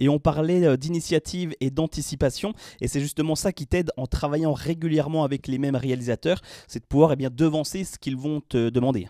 Et 0.00 0.08
on 0.08 0.18
parlait 0.18 0.64
euh, 0.64 0.76
d'initiative 0.76 1.54
et 1.60 1.70
d'anticipation, 1.70 2.54
et 2.80 2.88
c'est 2.88 3.00
justement 3.00 3.34
ça 3.34 3.52
qui 3.52 3.66
t'aide 3.66 3.90
en 3.96 4.06
travaillant 4.06 4.52
régulièrement 4.52 5.24
avec 5.24 5.46
les 5.48 5.58
mêmes 5.58 5.76
réalisateurs, 5.76 6.40
c'est 6.68 6.80
de 6.80 6.86
pouvoir 6.86 7.12
eh 7.12 7.16
bien, 7.16 7.28
devancer 7.30 7.84
ce 7.84 7.98
qu'ils 7.98 8.16
vont 8.16 8.40
te 8.40 8.70
demander. 8.70 9.08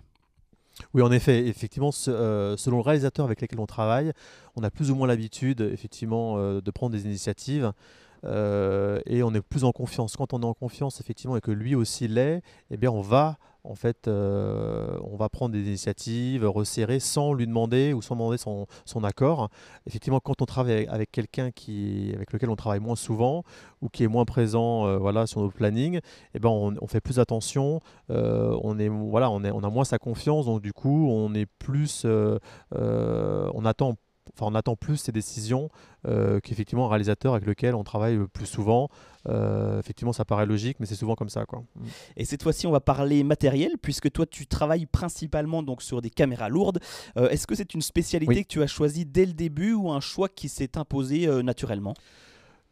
Oui, 0.95 1.03
en 1.03 1.13
effet, 1.13 1.47
effectivement, 1.47 1.93
selon 1.93 2.77
le 2.77 2.83
réalisateur 2.83 3.27
avec 3.27 3.41
lequel 3.41 3.59
on 3.61 3.67
travaille, 3.67 4.13
on 4.57 4.63
a 4.63 4.71
plus 4.71 4.91
ou 4.91 4.95
moins 4.95 5.09
l'habitude, 5.09 5.61
effectivement, 5.61 6.39
de 6.39 6.71
prendre 6.71 6.93
des 6.93 7.05
initiatives. 7.05 7.73
et 8.25 9.23
on 9.25 9.35
est 9.35 9.43
plus 9.43 9.65
en 9.65 9.73
confiance. 9.73 10.17
Quand 10.17 10.33
on 10.35 10.41
est 10.41 10.47
en 10.47 10.55
confiance, 10.55 11.01
effectivement, 11.01 11.37
et 11.37 11.41
que 11.41 11.51
lui 11.51 11.75
aussi 11.75 12.07
l'est, 12.07 12.43
eh 12.71 12.77
bien, 12.77 12.93
on 12.93 13.01
va 13.01 13.39
en 13.69 13.75
fait, 13.75 14.09
euh, 14.09 14.99
on 15.03 15.17
va 15.17 15.29
prendre 15.29 15.53
des 15.53 15.61
initiatives, 15.61 16.45
resserrer 16.47 17.01
sans 17.01 17.35
lui 17.35 17.47
demander 17.47 17.93
ou 17.93 18.01
sans 18.01 18.15
demander 18.15 18.39
son, 18.39 18.67
accord. 19.05 19.51
Effectivement, 19.87 20.21
quand 20.21 20.43
on 20.43 20.47
travaille 20.47 20.87
avec 20.87 21.13
quelqu'un 21.13 21.45
avec 21.45 22.33
lequel 22.33 22.51
on 22.51 22.57
travaille 22.57 22.81
moins 22.81 22.97
souvent 22.97 23.45
ou 23.83 23.89
qui 23.89 24.03
est 24.03 24.09
moins 24.09 24.25
présent 24.25 24.87
euh, 24.87 24.97
voilà, 24.99 25.27
sur 25.27 25.43
nos 25.43 25.51
plannings, 25.51 26.01
eh 26.35 26.39
ben 26.41 26.49
on, 26.49 26.87
fait 26.89 27.01
plus 27.01 27.21
attention, 27.21 27.81
euh, 28.11 28.59
on, 28.63 28.79
est, 28.79 28.89
voilà, 28.89 29.31
on, 29.31 29.45
on 29.45 29.63
a 29.63 29.71
moins 29.71 29.85
sa 29.85 29.99
confiance, 29.99 30.47
donc 30.47 30.63
du 30.63 30.73
coup, 30.73 31.09
on 31.11 31.35
est 31.35 31.47
plus, 31.47 32.07
on 32.73 33.65
attend 33.65 33.97
on 34.41 34.55
attend 34.55 34.77
plus 34.77 34.97
ces 34.97 35.13
décisions 35.13 35.71
euh, 36.07 36.41
qu'effectivement 36.41 36.87
un 36.87 36.89
réalisateur 36.89 37.35
avec 37.35 37.47
lequel 37.47 37.75
on 37.75 37.85
travaille 37.85 38.19
plus 38.33 38.47
souvent. 38.47 38.89
Euh, 39.29 39.79
effectivement, 39.79 40.13
ça 40.13 40.25
paraît 40.25 40.47
logique, 40.47 40.79
mais 40.81 40.87
c'est 40.87 40.95
souvent 40.95 41.15
comme 41.15 41.29
ça. 41.29 41.45
Quoi. 41.45 41.61
Mm. 41.75 41.87
Et 42.17 42.25
cette 42.25 42.43
fois-ci, 42.43 42.67
on 42.67 42.71
va 42.71 42.81
parler 42.81 43.25
matériel, 43.25 43.73
puisque 43.83 44.11
toi, 44.11 44.27
tu 44.27 44.47
travailles 44.47 44.87
principalement 44.87 45.63
donc 45.63 45.83
sur 45.83 46.01
des 46.01 46.11
caméras 46.11 46.49
lourdes. 46.49 46.79
Euh, 47.17 47.29
est-ce 47.29 47.47
que 47.47 47.55
c'est 47.55 47.75
une 47.75 47.83
spécialité 47.83 48.45
que 48.45 48.49
tu 48.49 48.63
as 48.63 48.67
choisie 48.67 49.05
dès 49.05 49.27
le 49.27 49.33
début 49.33 49.73
ou 49.73 49.91
un 49.91 50.01
choix 50.01 50.29
qui 50.29 50.49
s'est 50.49 50.79
imposé 50.79 51.27
naturellement? 51.43 51.95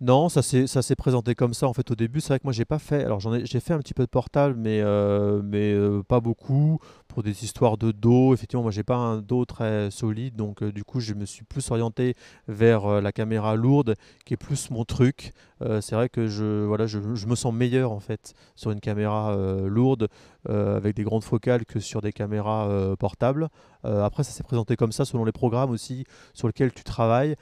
Non, 0.03 0.29
ça 0.29 0.43
s'est, 0.43 0.95
présenté 0.95 1.35
comme 1.35 1.55
ça 1.55 1.67
en 1.67 1.73
fait 1.73 1.91
au 1.91 1.95
début. 1.95 2.21
C'est 2.21 2.29
vrai 2.29 2.39
que 2.39 2.45
moi 2.45 2.53
j'ai 2.53 2.67
pas 2.67 2.79
fait. 2.79 3.03
Alors 3.05 3.19
fait 3.61 3.73
un 3.73 3.79
petit 3.79 3.95
peu 3.95 4.03
de 4.05 4.11
portable, 4.11 4.55
mais, 4.59 4.81
euh, 4.83 5.41
euh, 5.55 6.03
pas 6.03 6.21
beaucoup 6.21 6.79
pour 7.09 7.23
des 7.23 7.45
histoires 7.45 7.79
de 7.79 7.93
dos. 7.93 8.35
Effectivement, 8.35 8.63
moi 8.63 8.73
j'ai 8.73 8.83
pas 8.83 8.97
un 8.97 9.23
dos 9.23 9.47
très 9.47 9.91
solide, 9.91 10.37
donc 10.37 10.63
euh, 10.63 10.71
du 10.71 10.85
coup 10.85 11.01
je 11.01 11.15
me 11.15 11.25
suis 11.25 11.45
plus 11.45 11.71
orienté 11.71 12.15
vers 12.47 13.01
la 13.01 13.11
caméra 13.11 13.57
lourde, 13.57 13.95
qui 14.27 14.35
est 14.35 14.37
plus 14.37 14.71
mon 14.71 14.85
truc. 14.85 15.33
c'est 15.81 15.95
vrai 15.95 16.11
que 16.11 16.27
je, 16.27 17.27
me 17.27 17.35
sens 17.35 17.55
meilleur 17.55 17.91
en 17.91 18.01
fait 18.01 18.35
sur 18.55 18.73
une 18.73 18.81
caméra 18.81 19.35
lourde 19.67 20.09
avec 20.47 20.95
des 20.95 21.05
grandes 21.05 21.25
focales 21.25 21.65
que 21.65 21.81
sur 21.81 22.03
des 22.03 22.13
caméras 22.13 22.69
portables. 22.99 23.49
après, 23.83 24.25
ça 24.25 24.33
s'est 24.33 24.43
présenté 24.43 24.77
comme 24.77 24.93
ça 24.93 25.07
selon 25.07 25.25
les 25.25 25.33
programmes 25.33 25.71
aussi 25.71 26.05
sur 26.35 26.49
lesquels 26.49 26.75
tu 26.75 26.85
travailles 26.85 27.37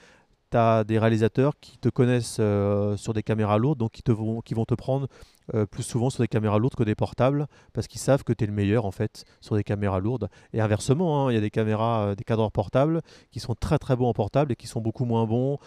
tu 0.54 0.84
des 0.86 0.98
réalisateurs 0.98 1.54
qui 1.60 1.78
te 1.78 1.88
connaissent 1.88 2.38
euh, 2.38 2.96
sur 2.96 3.12
des 3.12 3.22
caméras 3.22 3.58
lourdes, 3.58 3.78
donc 3.78 3.90
qui, 3.90 4.02
te 4.02 4.12
vont, 4.12 4.40
qui 4.40 4.54
vont 4.54 4.64
te 4.64 4.74
prendre 4.74 5.08
euh, 5.54 5.66
plus 5.66 5.82
souvent 5.82 6.10
sur 6.10 6.22
des 6.22 6.28
caméras 6.28 6.58
lourdes 6.58 6.74
que 6.74 6.84
des 6.84 6.94
portables, 6.94 7.46
parce 7.72 7.86
qu'ils 7.86 8.00
savent 8.00 8.24
que 8.24 8.32
tu 8.32 8.44
es 8.44 8.46
le 8.46 8.52
meilleur 8.52 8.86
en 8.86 8.90
fait 8.90 9.24
sur 9.40 9.56
des 9.56 9.64
caméras 9.64 10.00
lourdes. 10.00 10.28
Et 10.52 10.60
inversement, 10.60 11.26
hein, 11.26 11.32
il 11.32 11.34
y 11.34 11.38
a 11.38 11.40
des 11.40 11.50
caméras, 11.50 12.06
euh, 12.06 12.14
des 12.14 12.24
cadreurs 12.24 12.52
portables 12.52 13.02
qui 13.30 13.40
sont 13.40 13.54
très 13.54 13.78
très 13.78 13.96
bons 13.96 14.08
en 14.08 14.14
portable 14.14 14.52
et 14.52 14.56
qui 14.56 14.66
sont 14.66 14.80
beaucoup 14.80 15.04
moins 15.04 15.26
bons 15.26 15.58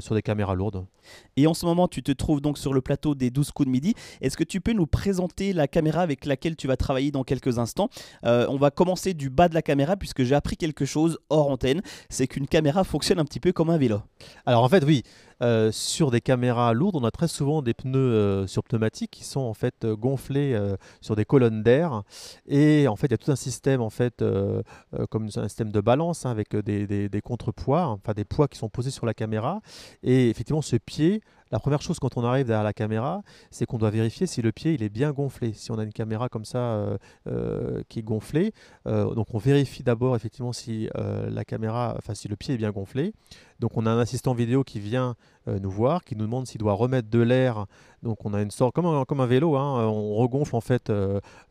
sur 0.00 0.14
des 0.14 0.22
caméras 0.22 0.54
lourdes. 0.54 0.86
Et 1.36 1.46
en 1.46 1.54
ce 1.54 1.66
moment, 1.66 1.88
tu 1.88 2.02
te 2.02 2.12
trouves 2.12 2.40
donc 2.40 2.58
sur 2.58 2.72
le 2.72 2.80
plateau 2.80 3.14
des 3.14 3.30
12 3.30 3.52
coups 3.52 3.66
de 3.66 3.72
midi. 3.72 3.94
Est-ce 4.20 4.36
que 4.36 4.44
tu 4.44 4.60
peux 4.60 4.72
nous 4.72 4.86
présenter 4.86 5.52
la 5.52 5.68
caméra 5.68 6.02
avec 6.02 6.24
laquelle 6.24 6.56
tu 6.56 6.66
vas 6.66 6.76
travailler 6.76 7.10
dans 7.10 7.24
quelques 7.24 7.58
instants? 7.58 7.88
On 8.22 8.56
va 8.56 8.70
commencer 8.70 9.14
du 9.14 9.30
bas 9.30 9.48
de 9.48 9.54
la 9.54 9.62
caméra 9.62 9.96
puisque 9.96 10.22
j'ai 10.22 10.34
appris 10.34 10.56
quelque 10.56 10.84
chose 10.84 11.18
hors 11.30 11.50
antenne, 11.50 11.82
c'est 12.08 12.26
qu'une 12.26 12.46
caméra 12.46 12.84
fonctionne 12.84 13.18
un 13.18 13.24
petit 13.24 13.40
peu 13.40 13.52
comme 13.52 13.70
un 13.70 13.78
vélo. 13.78 14.00
Alors 14.46 14.64
en 14.64 14.68
fait, 14.68 14.84
oui, 14.84 15.02
euh, 15.40 15.70
sur 15.70 16.10
des 16.10 16.20
caméras 16.20 16.72
lourdes, 16.72 16.96
on 16.96 17.04
a 17.04 17.10
très 17.10 17.28
souvent 17.28 17.62
des 17.62 17.74
pneus 17.74 17.98
euh, 17.98 18.46
sur 18.46 18.64
pneumatiques 18.64 19.10
qui 19.10 19.24
sont 19.24 19.40
en 19.40 19.54
fait 19.54 19.84
euh, 19.84 19.94
gonflés 19.96 20.58
sur 21.00 21.16
des 21.16 21.24
colonnes 21.24 21.62
d'air. 21.62 22.02
Et 22.46 22.88
en 22.88 22.96
fait, 22.96 23.06
il 23.08 23.10
y 23.12 23.14
a 23.14 23.18
tout 23.18 23.30
un 23.30 23.36
système 23.36 23.80
en 23.80 23.90
fait, 23.90 24.24
comme 25.10 25.28
un 25.36 25.48
système 25.48 25.70
de 25.70 25.80
balance 25.80 26.26
hein, 26.26 26.30
avec 26.30 26.56
des, 26.56 27.08
des 27.08 27.20
contrepoids, 27.20 27.86
enfin 27.86 28.12
des 28.14 28.24
poids 28.24 28.48
qui 28.48 28.58
sont 28.58 28.68
posés 28.68 28.90
sur 28.90 29.06
la 29.06 29.14
caméra. 29.14 29.60
Et 30.02 30.30
effectivement, 30.30 30.62
ce 30.62 30.76
pied 30.76 31.22
la 31.50 31.58
première 31.58 31.82
chose 31.82 31.98
quand 31.98 32.16
on 32.16 32.24
arrive 32.24 32.46
derrière 32.46 32.64
la 32.64 32.72
caméra, 32.72 33.22
c'est 33.50 33.66
qu'on 33.66 33.78
doit 33.78 33.90
vérifier 33.90 34.26
si 34.26 34.42
le 34.42 34.52
pied 34.52 34.74
il 34.74 34.82
est 34.82 34.88
bien 34.88 35.12
gonflé. 35.12 35.52
Si 35.52 35.70
on 35.70 35.78
a 35.78 35.82
une 35.82 35.92
caméra 35.92 36.28
comme 36.28 36.44
ça 36.44 36.58
euh, 36.58 36.98
euh, 37.26 37.82
qui 37.88 38.00
est 38.00 38.02
gonflée, 38.02 38.52
euh, 38.86 39.14
donc 39.14 39.34
on 39.34 39.38
vérifie 39.38 39.82
d'abord 39.82 40.16
effectivement 40.16 40.52
si 40.52 40.88
la 40.94 41.44
caméra, 41.44 41.94
enfin 41.98 42.14
si 42.14 42.28
le 42.28 42.36
pied 42.36 42.54
est 42.54 42.58
bien 42.58 42.70
gonflé. 42.70 43.14
Donc 43.60 43.76
on 43.76 43.86
a 43.86 43.90
un 43.90 43.98
assistant 43.98 44.34
vidéo 44.34 44.62
qui 44.64 44.80
vient 44.80 45.16
nous 45.60 45.70
voir, 45.70 46.04
qui 46.04 46.16
nous 46.16 46.24
demande 46.24 46.46
s'il 46.46 46.58
doit 46.60 46.74
remettre 46.74 47.08
de 47.08 47.20
l'air. 47.20 47.66
Donc 48.02 48.24
on 48.24 48.34
a 48.34 48.42
une 48.42 48.50
sorte 48.50 48.74
comme 48.74 48.86
un, 48.86 49.04
comme 49.04 49.20
un 49.20 49.26
vélo, 49.26 49.56
hein, 49.56 49.86
on 49.86 50.14
regonfle 50.14 50.54
en 50.54 50.60
fait 50.60 50.92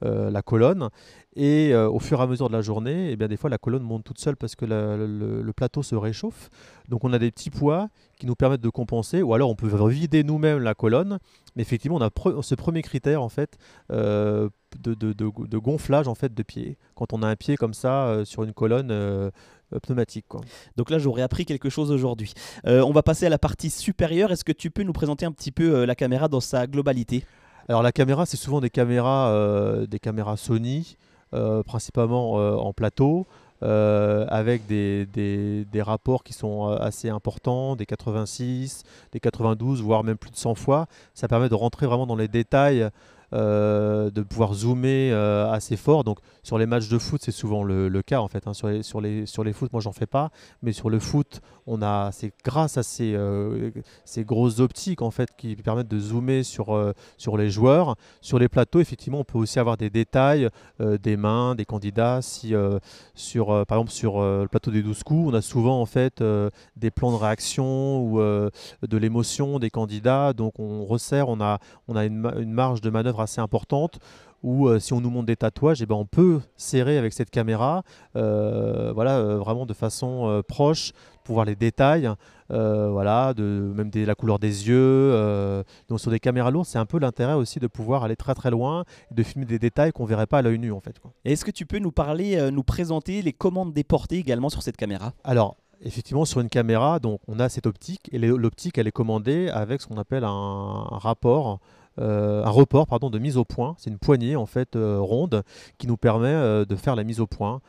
la 0.01 0.42
colonne 0.42 0.89
et 1.36 1.75
au 1.75 2.00
fur 2.00 2.20
et 2.20 2.24
à 2.24 2.27
mesure 2.27 2.48
de 2.50 2.54
la 2.54 2.62
journée, 2.62 3.10
et 3.10 3.12
eh 3.12 3.16
bien 3.16 3.27
des 3.27 3.38
fois 3.38 3.50
la 3.50 3.58
colonne 3.58 3.84
monte 3.84 4.04
toute 4.04 4.20
seule 4.20 4.36
parce 4.36 4.56
que 4.56 4.66
le, 4.66 5.51
plateau 5.54 5.84
se 5.84 5.96
réchauffe. 5.96 6.50
Donc 6.89 7.04
on 7.04 7.13
a 7.13 7.20
des 7.20 7.32
petits 7.32 7.50
poids 7.50 7.89
qui 8.20 8.25
nous 8.25 8.36
permettent 8.36 8.62
de 8.62 8.70
compenser, 8.70 9.22
ou 9.22 9.34
alors 9.34 9.50
on 9.50 9.56
peut 9.56 9.68
vider 9.89 10.24
nous-mêmes 10.24 10.60
la 10.60 10.74
colonne. 10.74 11.20
Mais 11.56 11.62
effectivement, 11.62 11.98
on 11.98 12.01
a 12.01 12.10
ce 12.42 12.56
premier 12.56 12.82
critère 12.82 13.22
en 13.22 13.30
fait 13.30 13.58
euh, 13.92 14.50
de, 14.80 14.94
de, 14.94 15.58
gonflage 15.58 16.08
en 16.08 16.16
fait 16.16 16.34
de 16.34 16.44
pied. 16.44 16.77
Quand 16.96 17.13
on 17.13 17.24
a 17.24 17.27
un 17.27 17.36
pied 17.36 17.58
comme 17.58 17.74
ça 17.74 18.08
euh, 18.08 18.25
sur 18.25 18.44
une 18.44 18.54
colonne 18.54 18.89
euh, 18.92 19.32
pneumatique. 19.81 20.25
Quoi. 20.27 20.41
Donc 20.75 20.89
là, 20.89 21.00
j'aurais 21.00 21.21
appris 21.21 21.45
quelque 21.45 21.69
chose 21.69 21.91
aujourd'hui. 21.91 22.33
on 22.65 22.91
va 22.91 23.03
passer 23.03 23.25
à 23.25 23.29
la 23.29 23.38
partie 23.38 23.69
supérieure. 23.69 24.31
Est-ce 24.31 24.43
que 24.43 24.51
tu 24.51 24.71
peux 24.71 24.83
nous 24.83 24.93
présenter 24.93 25.25
un 25.25 25.31
petit 25.31 25.51
peu 25.51 25.86
la 25.86 25.95
caméra 25.95 26.27
dans 26.27 26.39
sa 26.39 26.67
globalité? 26.67 27.24
Alors 27.69 27.83
la 27.83 27.91
caméra, 27.91 28.25
c'est 28.25 28.38
souvent 28.38 28.62
des 28.62 28.69
caméras, 28.69 29.86
des 29.88 30.00
caméras 30.00 30.38
Sony, 30.38 30.97
principalement 31.65 32.33
en 32.33 32.74
plateau. 32.74 33.27
Euh, 33.63 34.27
avec 34.29 34.67
des, 34.67 35.07
des, 35.07 35.81
rapports 35.81 36.24
qui 36.24 36.33
sont 36.33 36.69
euh, 36.69 36.77
assez 36.77 37.09
importants, 37.09 37.75
des 37.75 37.88
86, 37.88 38.83
des 39.12 39.19
92, 39.19 39.81
voire 39.81 40.03
même 40.03 40.17
plus 40.17 40.29
de 40.29 40.36
100 40.36 40.53
fois. 40.53 40.86
Ça 41.15 41.27
permet 41.27 41.50
de 41.50 41.55
rentrer 41.55 41.88
vraiment 41.88 42.05
dans 42.05 42.15
les 42.15 42.27
détails 42.27 42.88
euh, 43.34 44.10
de 44.10 44.22
pouvoir 44.22 44.53
zoomer 44.53 45.12
euh, 45.12 45.51
assez 45.51 45.75
fort. 45.75 46.03
Donc 46.03 46.19
sur 46.43 46.57
les 46.57 46.65
matchs 46.65 46.88
de 46.88 46.98
foot, 46.98 47.22
c'est 47.24 47.31
souvent 47.31 47.63
le, 47.63 48.01
cas 48.01 48.19
en 48.19 48.27
fait. 48.27 48.48
Hein. 48.48 48.53
Sur, 48.53 48.67
les, 48.69 48.84
sur, 48.84 49.01
les, 49.01 49.25
sur 49.25 49.43
les 49.43 49.53
foot, 49.53 49.72
moi 49.74 49.81
j'en 49.81 49.91
fais 49.91 50.05
pas, 50.05 50.29
mais 50.62 50.72
sur 50.72 50.89
le 50.89 51.00
foot, 51.00 51.41
on 51.67 51.81
a, 51.81 52.12
c'est 52.12 52.31
grâce 52.43 52.77
à 52.77 52.83
ces, 52.83 53.13
euh, 53.13 53.71
ces 54.05 54.24
grosses 54.24 54.59
optiques 54.59 55.01
en 55.01 55.12
fait 55.12 55.29
qui 55.38 55.55
permettent 55.55 55.88
de 55.88 56.00
zoomer 56.00 56.43
sur, 56.43 56.93
sur 57.17 57.38
les 57.38 57.50
joueurs. 57.50 57.95
Sur 58.21 58.39
les 58.39 58.47
plateaux, 58.47 58.79
effectivement, 58.79 59.19
on 59.19 59.24
peut 59.24 59.38
aussi 59.38 59.59
avoir 59.59 59.77
des 59.77 59.89
détails 59.89 60.50
des 60.79 61.17
mains, 61.17 61.55
des 61.55 61.65
candidats. 61.65 62.21
Sur, 62.21 63.65
par 63.65 63.77
exemple 63.77 63.91
sur 63.91 64.21
le 64.21 64.47
plateau 64.47 64.71
des 64.71 64.81
12 64.81 65.03
coups, 65.03 65.31
on 65.31 65.33
a 65.33 65.41
souvent 65.41 65.81
en 65.81 65.86
fait 65.86 66.24
des 66.75 66.91
plans 66.91 67.12
de 67.12 67.17
réaction 67.17 68.01
ou 68.01 68.19
de 68.19 68.97
l'émotion 68.97 69.59
des 69.59 69.69
candidats. 69.69 70.33
Donc 70.33 70.59
on 70.59 70.86
resserre, 70.86 71.29
on 71.29 71.41
a, 71.41 71.59
une, 72.05 72.51
marge 72.51 72.81
de 72.81 72.89
manœuvre 72.89 73.21
assez 73.21 73.41
importante 73.41 74.00
euh, 74.45 74.79
si 74.79 74.93
on 74.93 75.01
nous 75.01 75.09
montre 75.09 75.25
des 75.25 75.36
tatouages, 75.36 75.81
et 75.81 75.83
eh 75.83 75.86
ben, 75.86 75.95
on 75.95 76.05
peut 76.05 76.39
serrer 76.55 76.97
avec 76.97 77.13
cette 77.13 77.29
caméra, 77.29 77.83
euh, 78.15 78.91
voilà, 78.93 79.17
euh, 79.17 79.38
vraiment 79.38 79.65
de 79.65 79.74
façon 79.74 80.43
proche, 80.47 80.93
pour 81.27 81.36
voir 81.36 81.46
les 81.46 81.55
détails, 81.55 82.10
voilà, 82.50 83.34
de, 83.34 83.72
même 83.75 83.91
la 83.93 84.15
couleur 84.15 84.39
des 84.39 84.67
yeux. 84.67 85.63
donc 85.89 86.00
sur 86.00 86.10
des 86.10 86.19
caméras 86.19 86.51
lourdes, 86.51 86.65
c'est 86.65 86.79
un 86.79 86.86
peu 86.86 87.00
l'intérêt 87.00 87.34
aussi 87.34 87.60
de 87.60 87.67
pouvoir 87.67 88.03
aller 88.03 88.15
très 88.15 88.34
très 88.34 88.50
loin 88.50 88.86
et 89.12 89.13
de 89.13 89.24
filmer 89.24 89.46
des 89.46 89.60
détails 89.60 89.91
qu'on 89.91 90.05
verrait 90.05 90.27
pas 90.27 90.39
à 90.39 90.41
l'œil 90.41 90.57
nu 90.57 90.72
en 90.72 90.79
fait. 90.79 90.96
Est-ce 91.25 91.46
que 91.46 91.51
tu 91.51 91.65
peux 91.65 91.79
nous 91.79 91.91
parler, 91.91 92.50
nous 92.51 92.63
présenter 92.63 93.22
les 93.22 93.34
commandes 93.34 93.74
déportées 93.74 94.17
également 94.17 94.50
sur 94.50 94.63
cette 94.63 94.77
caméra? 94.77 95.13
Alors 95.24 95.57
effectivement, 95.81 96.25
sur 96.25 96.39
une 96.39 96.50
caméra, 96.50 97.00
donc 97.00 97.19
on 97.27 97.39
a 97.39 97.50
cette 97.50 97.67
optique 97.67 98.10
et 98.12 98.17
l'optique 98.17 98.77
elle 98.77 98.88
est 98.88 98.91
commandée 98.91 99.50
avec 99.50 99.81
ce 99.81 99.88
qu'on 99.88 99.98
appelle 99.98 100.24
un 100.24 100.84
rapport 100.91 101.60
euh, 102.00 102.43
un 102.43 102.50
report 102.50 102.86
pardon, 102.86 103.10
de 103.10 103.19
mise 103.19 103.38
au 103.38 103.46
point. 103.46 103.75
C'est 103.77 103.89
une 103.89 103.98
poignée 103.98 104.36
en 104.36 104.46
fait 104.46 104.75
euh, 104.75 105.00
ronde 105.00 105.43
qui 105.77 105.88
nous 105.88 105.98
permet 105.98 106.27
euh, 106.27 106.65
de 106.65 106.75
faire 106.75 106.96
la 106.96 107.03
mise 107.03 107.19
au 107.19 107.27
point. 107.27 107.62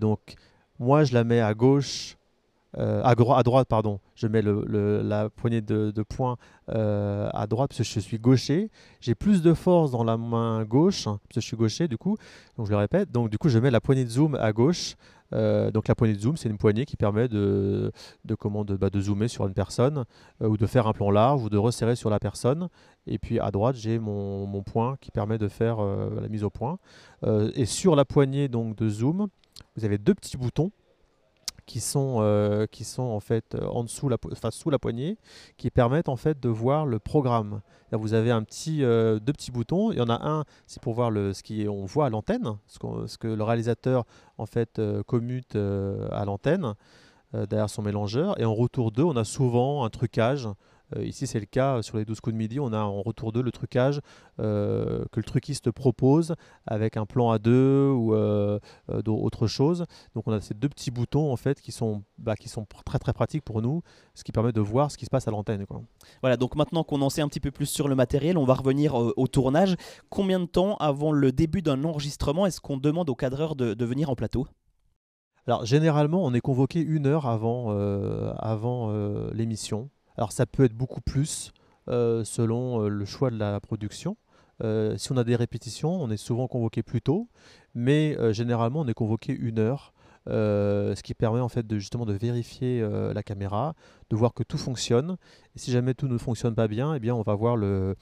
donc 0.00 0.34
moi 0.78 1.04
je 1.04 1.14
la 1.14 1.24
mets 1.24 1.40
à 1.40 1.54
gauche, 1.54 2.16
à, 2.76 3.10
à, 3.10 3.42
droite 3.42 3.68
pardon. 3.68 4.00
Je 4.14 4.26
mets 4.26 4.42
la 4.42 5.30
poignée 5.30 5.60
de, 5.60 5.90
de 5.90 6.02
point 6.02 6.36
à 6.68 7.46
droite 7.48 7.70
parce 7.70 7.78
que 7.78 7.84
je 7.84 8.00
suis 8.00 8.18
gaucher. 8.18 8.70
J'ai 9.00 9.14
plus 9.14 9.42
de 9.42 9.54
force 9.54 9.90
dans 9.90 10.04
la 10.04 10.16
main 10.16 10.64
gauche 10.64 11.04
parce 11.04 11.18
que 11.34 11.40
je 11.40 11.46
suis 11.46 11.56
gaucher 11.56 11.88
du 11.88 11.96
coup. 11.96 12.16
Donc 12.56 12.66
je 12.66 12.70
le 12.70 12.78
répète. 12.78 13.10
Donc 13.10 13.30
du 13.30 13.38
coup 13.38 13.48
je 13.48 13.58
mets 13.58 13.70
la 13.70 13.80
poignée 13.80 14.04
de 14.04 14.10
zoom 14.10 14.34
à 14.34 14.52
gauche. 14.52 14.96
Euh, 15.34 15.70
donc 15.70 15.88
la 15.88 15.94
poignée 15.94 16.14
de 16.14 16.20
zoom, 16.20 16.36
c'est 16.36 16.48
une 16.48 16.58
poignée 16.58 16.84
qui 16.84 16.96
permet 16.96 17.28
de, 17.28 17.92
de, 18.24 18.36
bah, 18.76 18.90
de 18.90 19.00
zoomer 19.00 19.28
sur 19.28 19.46
une 19.46 19.54
personne 19.54 20.04
euh, 20.42 20.48
ou 20.48 20.56
de 20.56 20.66
faire 20.66 20.86
un 20.86 20.92
plan 20.92 21.10
large 21.10 21.42
ou 21.42 21.48
de 21.48 21.56
resserrer 21.56 21.96
sur 21.96 22.10
la 22.10 22.18
personne. 22.18 22.68
Et 23.06 23.18
puis 23.18 23.40
à 23.40 23.50
droite, 23.50 23.76
j'ai 23.76 23.98
mon, 23.98 24.46
mon, 24.46 24.62
point 24.62 24.96
qui 25.00 25.10
permet 25.10 25.38
de 25.38 25.48
faire 25.48 25.80
euh, 25.80 26.20
la 26.20 26.28
mise 26.28 26.44
au 26.44 26.50
point. 26.50 26.78
et 27.54 27.66
sur 27.66 27.96
la 27.96 28.04
poignée 28.04 28.48
donc, 28.48 28.76
de 28.76 28.88
zoom, 28.88 29.28
vous 29.76 29.84
avez 29.84 29.98
deux 29.98 30.14
petits 30.14 30.36
boutons 30.36 30.70
qui 31.66 31.80
sont, 31.80 32.16
euh, 32.20 32.66
qui 32.66 32.84
sont 32.84 33.02
en 33.02 33.20
fait 33.20 33.54
euh, 33.54 33.66
en 33.66 33.84
dessous, 33.84 34.08
la, 34.08 34.16
sous 34.50 34.70
la 34.70 34.78
poignée, 34.78 35.18
qui 35.56 35.70
permettent 35.70 36.08
en 36.08 36.16
fait 36.16 36.40
de 36.40 36.48
voir 36.48 36.86
le 36.86 36.98
programme. 36.98 37.60
vous 37.92 38.14
avez 38.14 38.30
un 38.30 38.42
petit, 38.42 38.84
euh, 38.84 39.18
deux 39.18 39.32
petits 39.32 39.50
boutons. 39.50 39.92
Il 39.92 39.98
y 39.98 40.00
en 40.00 40.08
a 40.08 40.26
un, 40.28 40.44
c'est 40.66 40.82
pour 40.82 40.94
voir 40.94 41.10
le, 41.10 41.32
ce 41.32 41.42
qu'on 41.42 41.84
voit 41.84 42.06
à 42.06 42.10
l'antenne, 42.10 42.56
ce, 42.66 42.78
que 43.18 43.28
le 43.28 43.42
réalisateur 43.42 44.04
en 44.38 44.46
fait 44.46 44.80
commute 45.06 45.56
à 45.56 46.24
l'antenne 46.24 46.74
derrière 47.32 47.70
son 47.70 47.82
mélangeur. 47.82 48.38
Et 48.40 48.44
en 48.44 48.54
retour 48.54 48.90
d'eux, 48.90 49.04
on 49.04 49.16
a 49.16 49.24
souvent 49.24 49.84
un 49.84 49.90
trucage 49.90 50.48
ici, 51.00 51.26
c'est 51.26 51.40
le 51.40 51.46
cas 51.46 51.82
sur 51.82 51.96
les 51.96 52.04
12 52.04 52.20
coups 52.20 52.34
de 52.34 52.38
midi. 52.38 52.60
On 52.60 52.72
a 52.72 52.78
en 52.78 53.02
retour 53.02 53.32
d'eux 53.32 53.42
le 53.42 53.52
trucage 53.52 54.00
euh, 54.40 55.04
que 55.12 55.20
le 55.20 55.24
truquiste 55.24 55.70
propose 55.70 56.34
avec 56.66 56.96
un 56.96 57.06
plan 57.06 57.30
à 57.30 57.38
deux 57.38 57.88
ou 57.88 58.14
euh, 58.14 58.58
autre 59.06 59.46
chose. 59.46 59.86
Donc, 60.14 60.24
on 60.26 60.32
a 60.32 60.40
ces 60.40 60.54
deux 60.54 60.68
petits 60.68 60.90
boutons 60.90 61.32
en 61.32 61.36
fait 61.36 61.60
qui 61.60 61.72
sont, 61.72 62.02
bah, 62.18 62.36
qui 62.36 62.48
sont 62.48 62.66
très 62.84 62.98
très 62.98 63.12
pratiques 63.12 63.44
pour 63.44 63.62
nous, 63.62 63.82
ce 64.14 64.24
qui 64.24 64.32
permet 64.32 64.52
de 64.52 64.60
voir 64.60 64.90
ce 64.90 64.98
qui 64.98 65.04
se 65.04 65.10
passe 65.10 65.28
à 65.28 65.30
l'antenne. 65.30 65.64
Voilà, 66.20 66.36
donc 66.36 66.56
maintenant 66.56 66.84
qu'on 66.84 67.00
en 67.02 67.10
sait 67.10 67.22
un 67.22 67.28
petit 67.28 67.40
peu 67.40 67.50
plus 67.50 67.66
sur 67.66 67.88
le 67.88 67.94
matériel, 67.94 68.36
on 68.38 68.44
va 68.44 68.54
revenir 68.54 68.94
au 68.94 69.26
tournage. 69.26 69.76
Combien 70.10 70.40
de 70.40 70.46
temps 70.46 70.76
avant 70.76 71.12
le 71.12 71.32
début 71.32 71.62
d'un 71.62 71.84
enregistrement 71.84 72.46
est-ce 72.46 72.60
qu'on 72.60 72.76
demande 72.76 73.08
au 73.08 73.14
cadreur 73.14 73.56
de, 73.56 73.84
venir 73.84 74.10
en 74.10 74.14
plateau? 74.14 74.46
Alors 75.46 75.64
généralement, 75.66 76.24
on 76.24 76.32
est 76.32 76.40
convoqué 76.40 76.80
une 76.80 77.06
heure 77.06 77.26
avant, 77.26 77.70
avant 78.38 78.92
l'émission. 79.32 79.90
Alors 80.16 80.32
ça 80.32 80.46
peut 80.46 80.64
être 80.64 80.74
beaucoup 80.74 81.00
plus 81.00 81.52
euh, 81.88 82.24
selon 82.24 82.82
euh, 82.82 82.88
le 82.88 83.04
choix 83.04 83.30
de 83.30 83.38
la 83.38 83.60
production. 83.60 84.16
Euh, 84.62 84.96
si 84.96 85.12
on 85.12 85.16
a 85.16 85.24
des 85.24 85.36
répétitions, 85.36 85.90
on 85.90 86.10
est 86.10 86.16
souvent 86.16 86.46
convoqué 86.46 86.82
plus 86.82 87.02
tôt, 87.02 87.28
mais 87.74 88.16
généralement 88.32 88.80
on 88.80 88.86
est 88.86 88.94
convoqué 88.94 89.32
une 89.32 89.58
heure 89.58 89.92
ce 90.26 91.02
qui 91.02 91.12
permet 91.12 91.40
en 91.40 91.50
fait 91.50 91.66
de 91.66 91.78
justement 91.78 92.06
de 92.06 92.14
vérifier 92.14 92.80
la 93.12 93.22
caméra, 93.22 93.74
de 94.10 94.16
voir 94.16 94.34
que 94.34 94.42
tout 94.42 94.58
fonctionne. 94.58 95.16
Et 95.56 95.58
si 95.58 95.70
jamais 95.70 95.94
tout 95.94 96.08
ne 96.08 96.18
fonctionne 96.18 96.54
pas 96.54 96.68
bien, 96.68 96.94
eh 96.94 97.00
bien 97.00 97.14
on 97.14 97.22
va 97.22 97.34
voir 97.34 97.56
le, 97.56 97.96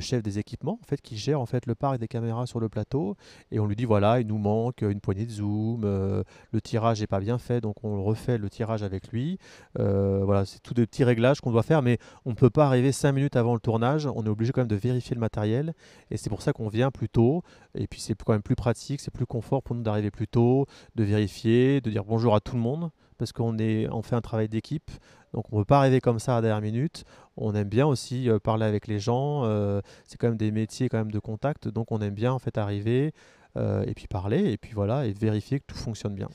chef 0.00 0.22
des 0.22 0.38
équipements 0.38 0.78
en 0.82 0.86
fait 0.86 1.00
qui 1.00 1.16
gère 1.16 1.40
en 1.40 1.46
le 1.66 1.74
parc 1.74 1.98
des 1.98 2.08
caméras 2.08 2.46
sur 2.46 2.58
le 2.58 2.68
plateau 2.68 3.16
et 3.52 3.60
on 3.60 3.66
lui 3.66 3.76
dit 3.76 3.84
voilà 3.84 4.20
il 4.20 4.26
nous 4.26 4.38
manque 4.38 4.82
une 4.82 5.00
poignée 5.00 5.24
de 5.24 5.30
zoom, 5.30 5.82
euh, 5.84 6.24
le 6.50 6.60
tirage 6.60 7.00
n'est 7.00 7.06
pas 7.06 7.20
bien 7.20 7.38
fait 7.38 7.60
donc 7.60 7.84
on 7.84 8.02
refait 8.02 8.38
le 8.38 8.50
tirage 8.50 8.82
avec 8.82 9.08
lui. 9.08 9.38
voilà 9.76 10.44
c'est 10.46 10.60
tous 10.60 10.74
des 10.74 10.86
petits 10.86 11.04
réglages 11.04 11.40
qu'on 11.40 11.52
doit 11.52 11.62
faire 11.62 11.82
mais 11.82 11.98
on 12.24 12.30
ne 12.30 12.34
peut 12.34 12.50
pas 12.50 12.66
arriver 12.66 12.90
5 12.90 13.12
minutes 13.12 13.36
avant 13.36 13.54
le 13.54 13.60
tournage. 13.60 14.06
On 14.06 14.24
est 14.24 14.28
obligé 14.28 14.52
quand 14.52 14.62
même 14.62 14.68
de 14.68 14.74
vérifier 14.74 15.14
le 15.14 15.20
matériel 15.20 15.74
et 16.10 16.16
c'est 16.16 16.30
pour 16.30 16.42
ça 16.42 16.52
qu'on 16.52 16.68
vient 16.68 16.90
plus 16.90 17.08
tôt 17.08 17.42
et 17.74 17.86
puis 17.86 18.00
c'est 18.00 18.20
quand 18.20 18.32
même 18.32 18.42
plus 18.42 18.56
pratique, 18.56 19.00
c'est 19.00 19.12
plus 19.12 19.26
confort 19.26 19.62
pour 19.62 19.76
nous 19.76 19.82
d'arriver 19.82 20.10
plus 20.10 20.28
tôt, 20.28 20.66
de 20.96 21.04
vérifier 21.04 21.80
de 21.80 21.90
dire 21.90 22.04
bonjour 22.04 22.34
à 22.34 22.40
tout 22.40 22.56
le 22.56 22.62
monde, 22.62 22.90
parce 23.18 23.32
qu'on 23.32 23.56
on 23.58 24.02
fait 24.02 24.16
un 24.16 24.20
travail 24.20 24.48
d'équipe. 24.48 24.90
Donc 25.32 25.46
on 25.52 25.56
ne 25.56 25.60
peut 25.62 25.66
pas 25.66 25.78
arriver 25.78 26.00
comme 26.00 26.18
ça 26.18 26.32
à 26.32 26.34
la 26.36 26.48
dernière 26.48 26.62
minute. 26.62 27.04
On 27.36 27.54
aime 27.54 27.68
bien 27.68 27.86
aussi 27.86 28.28
euh, 28.28 28.38
parler 28.38 28.64
avec 28.64 28.86
les 28.86 29.00
gens. 29.00 29.44
Euh, 29.44 29.80
c'est 30.06 30.16
quand 30.16 30.28
même 30.28 30.36
des 30.36 30.52
métiers 30.52 30.88
quand 30.88 30.98
même 30.98 31.10
de 31.10 31.18
contact. 31.18 31.68
Donc 31.68 31.90
on 31.90 32.00
aime 32.00 32.14
bien 32.14 32.32
en 32.32 32.38
fait 32.38 32.58
arriver 32.58 33.12
et 33.56 33.94
puis 33.94 34.08
parler 34.08 34.50
et 34.50 34.56
puis 34.56 34.72
voilà 34.74 35.06
et 35.06 35.12
vérifier 35.12 35.60
que 35.60 35.66
tout 35.68 35.76
fonctionne 35.76 36.16
bien. 36.16 36.28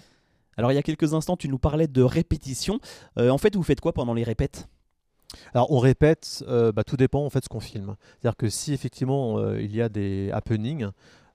Alors 0.55 0.71
il 0.71 0.75
y 0.75 0.77
a 0.77 0.81
quelques 0.81 1.13
instants, 1.13 1.35
tu 1.35 1.49
nous 1.49 1.59
parlais 1.59 1.87
de 1.87 2.01
répétition. 2.01 2.79
en 3.17 3.37
fait, 3.37 3.57
vous 3.57 3.63
faites 3.63 3.81
quoi 3.81 3.91
pendant 3.91 4.13
les 4.13 4.23
répètes? 4.23 4.69
Alors 5.53 5.69
on 5.69 5.79
répète, 5.79 6.45
bah, 6.47 6.85
tout 6.85 6.95
dépend 6.95 7.25
en 7.25 7.29
fait 7.29 7.39
de 7.39 7.43
ce 7.43 7.49
qu'on 7.49 7.59
filme. 7.59 7.97
C'est-à-dire 8.21 8.37
que 8.37 8.47
si 8.47 8.71
effectivement 8.71 9.53
il 9.55 9.75
y 9.75 9.81
a 9.81 9.89
des 9.89 10.31
happenings, 10.31 10.91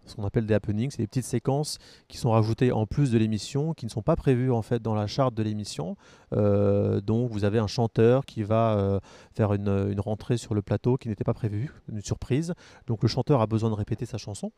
ce 0.06 0.14
qu'on 0.14 0.24
appelle 0.24 0.46
des 0.46 0.54
happenings, 0.54 0.90
c'est 0.90 1.02
des 1.02 1.06
petites 1.06 1.24
séquences 1.24 1.78
qui 2.08 2.18
sont 2.18 2.30
rajoutées 2.30 2.72
en 2.72 2.86
plus 2.86 3.10
de 3.10 3.18
l'émission, 3.18 3.74
qui 3.74 3.86
ne 3.86 3.90
sont 3.90 4.02
pas 4.02 4.16
prévues 4.16 4.52
en 4.52 4.62
fait 4.62 4.82
dans 4.82 4.94
la 4.94 5.06
charte 5.06 5.34
de 5.34 5.42
l'émission. 5.42 5.96
Euh, 6.32 7.00
donc 7.00 7.30
vous 7.30 7.44
avez 7.44 7.58
un 7.58 7.66
chanteur 7.66 8.24
qui 8.24 8.42
va 8.42 8.76
euh, 8.76 9.00
faire 9.34 9.52
une, 9.54 9.94
rentrée 9.98 10.36
sur 10.36 10.54
le 10.54 10.62
plateau 10.62 10.96
qui 10.96 11.08
n'était 11.08 11.24
pas 11.24 11.34
prévue, 11.34 11.72
une 11.90 12.02
surprise. 12.02 12.54
Donc 12.86 13.02
le 13.02 13.08
chanteur 13.08 13.40
a 13.40 13.46
besoin 13.46 13.70
de 13.70 13.74
répéter 13.74 14.06
sa 14.06 14.18
chanson. 14.18 14.52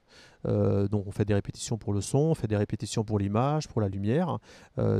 Euh, 0.47 0.89
donc 0.89 1.07
on 1.07 1.13
fait 1.13 1.25
des 1.25 1.35
répétitions 1.35 1.79
pour 1.79 1.93
le 1.93 2.01
son, 2.01 2.19
on 2.19 2.35
fait 2.35 2.49
des 2.49 2.57
répétitions 2.57 3.05
pour 3.05 3.19
l'image, 3.19 3.69
pour 3.69 3.81
la 3.81 3.89
lumière. 3.89 4.39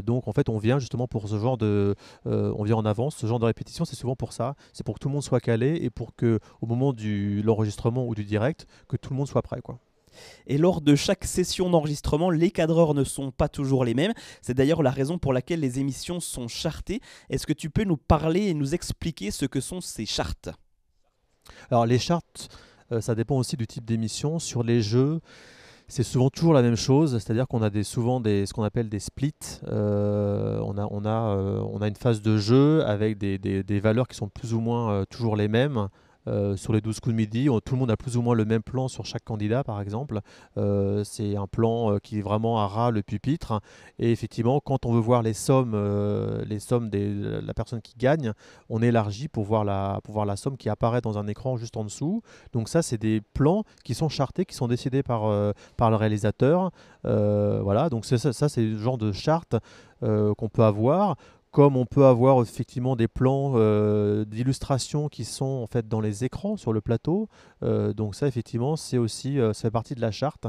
donc 0.05 0.29
en 0.29 0.33
fait 0.33 0.49
on 0.49 0.59
vient 0.59 0.79
justement 0.79 1.09
pour 1.09 1.29
ce 1.29 1.39
genre 1.39 1.59
de, 1.59 1.95
on 2.25 2.63
vient 2.63 2.77
en 2.77 2.85
avance. 2.85 3.17
Ce 3.17 3.27
genre 3.27 3.39
de 3.39 3.47
répétition 3.47 3.85
c'est 3.85 3.97
souvent 3.97 4.17
pour 4.17 4.33
ça. 4.33 4.55
C'est 4.73 4.85
pour 4.85 4.95
que 4.95 5.01
tout 5.01 5.09
le 5.09 5.15
monde 5.15 5.23
soit 5.23 5.41
calé 5.41 5.79
et 5.83 5.91
pour 5.91 6.15
que 6.15 6.39
au 6.61 6.67
moment 6.67 6.93
de 6.93 7.43
l'enregistrement 7.43 8.07
ou 8.07 8.15
du 8.15 8.25
direct 8.25 8.67
que 8.89 8.97
tout 8.97 9.11
le 9.11 9.17
monde 9.17 9.29
soit 9.29 9.43
prêt 9.43 9.61
quoi. 9.61 9.79
Et 10.47 10.59
lors 10.59 10.81
de 10.81 10.95
chaque 10.95 11.25
session 11.25 11.71
d'enregistrement, 11.71 12.31
les 12.31 12.51
cadreurs 12.51 12.95
ne 12.95 13.05
sont 13.05 13.31
pas 13.31 13.49
toujours 13.49 13.85
les 13.85 13.95
mêmes. 13.95 14.13
C'est 14.43 14.55
d'ailleurs 14.55 14.83
la 14.83 14.91
raison 14.91 15.19
pour 15.19 15.33
laquelle 15.33 15.61
les 15.61 15.79
émissions 15.79 16.21
sont 16.21 16.49
chartées. 16.49 17.01
Est-ce 17.31 17.47
que 17.47 17.53
tu 17.53 17.71
peux 17.71 17.85
nous 17.85 17.97
parler 17.97 18.47
et 18.47 18.55
nous 18.55 18.75
expliquer 18.75 19.31
ce 19.31 19.47
que 19.47 19.61
sont 19.61 19.81
ces 19.81 20.07
chartes? 20.07 20.51
Alors 21.71 21.87
les 21.87 21.99
chartes, 21.99 22.49
euh, 22.93 23.01
ça 23.01 23.15
dépend 23.15 23.37
aussi 23.37 23.57
du 23.57 23.67
type 23.67 23.85
d'émission. 23.85 24.39
Sur 24.39 24.63
les 24.63 24.81
jeux, 24.81 25.21
c'est 25.89 26.03
souvent 26.03 26.31
toujours 26.31 26.53
la 26.53 26.63
même 26.63 26.77
chose, 26.77 27.13
c'est-à-dire 27.13 27.47
qu'on 27.47 27.63
a 27.63 27.83
souvent 27.83 28.23
ce 28.23 28.53
qu'on 28.53 28.65
appelle 28.65 28.89
des 28.89 29.01
splits. 29.01 29.33
Euh, 29.69 30.61
euh, 30.61 31.61
on 31.71 31.83
a 31.83 31.89
une 31.89 31.97
phase 31.97 32.23
de 32.23 32.37
jeu 32.37 32.85
avec 32.85 33.19
des 33.19 33.81
valeurs 33.81 34.09
qui 34.09 34.17
sont 34.17 34.29
plus 34.29 34.55
ou 34.55 34.61
moins 34.61 35.05
toujours 35.11 35.37
les 35.37 35.49
mêmes. 35.49 35.89
Euh, 36.29 36.57
sur 36.57 36.73
les 36.73 36.81
12 36.81 37.01
coups 37.01 37.13
de 37.13 37.17
midi, 37.17 37.49
tout 37.65 37.75
le 37.75 37.79
monde 37.79 37.91
a 37.91 37.97
plus 37.97 38.17
ou 38.17 38.23
moins 38.23 38.35
le 38.35 38.45
même 38.45 38.63
plan 38.63 38.89
sur 38.89 39.07
chaque 39.07 39.25
candidat, 39.25 39.63
par 39.65 39.81
exemple. 39.81 40.21
Euh, 40.57 41.05
c'est 41.05 41.37
un 41.37 41.47
plan 41.47 41.93
euh, 41.93 41.99
qui 41.99 42.19
est 42.19 42.23
vraiment 42.23 42.61
à 42.61 42.67
ras 42.67 42.91
le 42.91 43.03
pupitre. 43.03 43.61
Et 43.99 44.11
effectivement, 44.13 44.61
quand 44.61 44.87
on 44.87 44.93
veut 44.93 45.01
voir 45.01 45.23
les 45.23 45.35
sommes, 45.35 45.77
les 46.47 46.59
sommes 46.59 46.91
de 46.91 47.41
la 47.45 47.55
personne 47.55 47.81
qui 47.81 47.95
gagne, 47.97 48.33
on 48.69 48.83
élargit 48.83 49.29
pour 49.29 49.45
voir, 49.45 49.65
la, 49.65 50.01
somme 50.37 50.57
qui 50.57 50.69
apparaît 50.69 51.01
dans 51.01 51.19
un 51.19 51.27
écran 51.27 51.57
juste 51.57 51.77
en 51.77 51.85
dessous. 51.85 52.23
Donc 52.53 52.69
ça, 52.69 52.83
c'est 52.83 52.99
des 52.99 53.21
plans 53.21 53.65
qui 53.85 53.95
sont 53.95 54.09
chartés, 54.09 54.45
qui 54.45 54.55
sont 54.55 54.69
décidés 54.69 55.03
par, 55.03 55.33
par 55.77 55.91
le 55.91 55.97
réalisateur. 55.97 56.71
voilà, 57.05 57.89
donc 57.89 58.05
ça, 58.05 58.19
ça 58.19 58.49
c'est 58.49 58.63
le 58.63 58.79
genre 58.79 58.99
de 58.99 59.13
charte 59.13 59.57
qu'on 60.01 60.49
peut 60.49 60.65
avoir 60.65 61.17
comme 61.57 61.79
on 61.79 61.87
peut 61.87 62.05
avoir 62.05 62.43
effectivement 62.43 62.97
des 62.97 63.09
plans 63.09 63.53
euh, 63.55 64.27
d'illustration 64.27 65.09
qui 65.09 65.25
sont 65.25 65.47
en 65.65 65.67
dans 65.89 66.03
les 66.03 66.23
écrans 66.23 66.59
sur 66.59 66.71
le 66.75 66.83
plateau. 66.83 67.31
Euh, 67.63 67.95
donc 67.95 68.15
ça 68.15 68.29
effectivement 68.29 68.77
c'est 68.77 68.99
aussi 68.99 69.41
euh, 69.41 69.55
fait 69.55 69.71
partie 69.71 69.95
de 69.95 70.03
la 70.03 70.11
charte. 70.11 70.47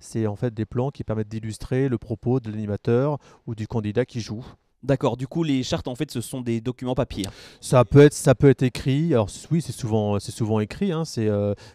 C'est 0.00 0.26
en 0.26 0.36
fait 0.36 0.52
des 0.52 0.66
plans 0.66 0.90
qui 0.90 1.02
permettent 1.02 1.30
d'illustrer 1.30 1.88
le 1.88 1.96
propos 1.96 2.40
de 2.40 2.50
l'animateur 2.50 3.16
ou 3.46 3.54
du 3.54 3.66
candidat 3.66 4.04
qui 4.04 4.20
joue. 4.20 4.44
D'accord, 4.82 5.16
du 5.16 5.26
coup 5.26 5.42
les 5.42 5.62
chartes 5.62 5.88
en 5.88 5.94
fait 5.94 6.10
ce 6.10 6.20
sont 6.20 6.40
des 6.40 6.60
documents 6.60 6.94
papier. 6.94 7.26
Ça 7.60 7.84
peut 7.84 8.00
être, 8.00 8.14
ça 8.14 8.34
peut 8.34 8.48
être 8.48 8.62
écrit, 8.62 9.12
alors 9.12 9.28
oui 9.50 9.60
c'est 9.60 9.72
souvent, 9.72 10.18
c'est 10.18 10.32
souvent 10.32 10.58
écrit, 10.60 10.90
hein. 10.92 11.04
c'est, 11.04 11.28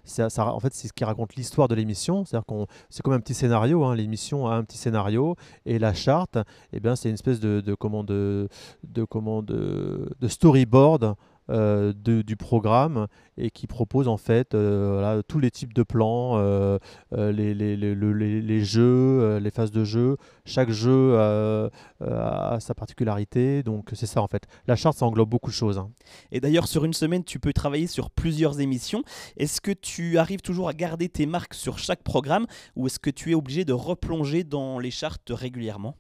ça, 0.04 0.28
en 0.54 0.60
fait 0.60 0.74
c'est 0.74 0.88
ce 0.88 0.94
qui 0.94 1.04
raconte 1.04 1.36
l'histoire 1.36 1.68
de 1.68 1.76
l'émission, 1.76 2.26
c'est-à-dire 2.26 2.46
qu'on, 2.46 2.68
c'est 2.90 3.04
comme 3.04 3.14
un 3.14 3.20
petit 3.20 3.34
scénario, 3.36 3.84
hein. 3.84 3.96
l'émission 3.96 4.48
a 4.48 4.56
un 4.56 4.64
petit 4.64 4.78
scénario 4.78 5.36
et 5.66 5.80
la 5.80 5.94
charte, 5.94 6.38
eh 6.74 6.80
bien, 6.80 6.96
c'est 6.96 7.10
une 7.10 7.16
espèce 7.16 7.40
de, 7.40 7.62
de, 7.62 7.76
de, 8.04 8.48
de, 8.84 10.10
de 10.20 10.28
storyboard 10.28 11.16
euh, 11.52 11.94
du 11.96 12.36
programme 12.36 13.06
et 13.38 13.52
qui 13.52 13.68
propose 13.68 14.08
en 14.08 14.18
fait 14.18 14.56
euh, 14.56 15.22
tous 15.28 15.40
les 15.40 15.52
types 15.52 15.74
de 15.74 15.84
plans, 15.84 16.38
euh, 16.38 16.80
les, 17.12 17.54
les, 17.54 17.76
les, 17.76 17.96
les, 17.96 18.64
jeux, 18.64 19.38
les 19.38 19.52
phases 19.52 19.72
de 19.72 19.84
jeu. 19.84 20.18
Chaque 20.46 20.72
jeu 20.72 21.18
a 21.20 22.58
sa 22.60 22.74
particularité, 22.74 23.62
donc 23.62 23.90
c'est 23.94 24.06
ça 24.06 24.22
en 24.22 24.28
fait. 24.28 24.44
La 24.68 24.76
charte, 24.76 24.98
ça 24.98 25.06
englobe 25.06 25.30
beaucoup 25.30 25.50
de 25.50 25.56
choses. 25.56 25.78
Hein. 25.78 25.92
Et 26.32 26.40
d'ailleurs, 26.40 26.68
sur 26.68 26.86
une 26.86 26.94
semaine, 26.94 27.24
tu 27.24 27.40
peux 27.40 27.54
travailler 27.54 27.88
sur 27.88 28.10
plusieurs 28.10 28.60
émissions. 28.60 29.04
Est-ce 29.38 29.62
que 29.62 29.72
tu 29.72 30.18
arrives 30.18 30.42
toujours 30.42 30.68
à 30.68 30.74
garder 30.74 31.10
tes 31.10 31.26
marques 31.26 31.54
sur 31.54 31.78
chaque 31.78 32.02
programme 32.02 32.48
ou 32.76 32.88
est-ce 32.88 33.00
que 33.00 33.10
tu 33.10 33.32
es 33.32 33.36
obligé 33.36 33.66
de 33.66 33.74
replonger 33.74 34.44
dans 34.44 34.80
les 34.80 34.92
chartes 34.92 35.30
régulièrement? 35.30 35.96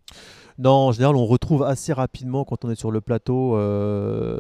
Non, 0.57 0.71
en 0.71 0.91
général, 0.91 1.15
on 1.15 1.25
retrouve 1.25 1.63
assez 1.63 1.93
rapidement 1.93 2.45
quand 2.45 2.65
on 2.65 2.69
est 2.69 2.75
sur 2.75 2.91
le 2.91 3.01
plateau 3.01 3.57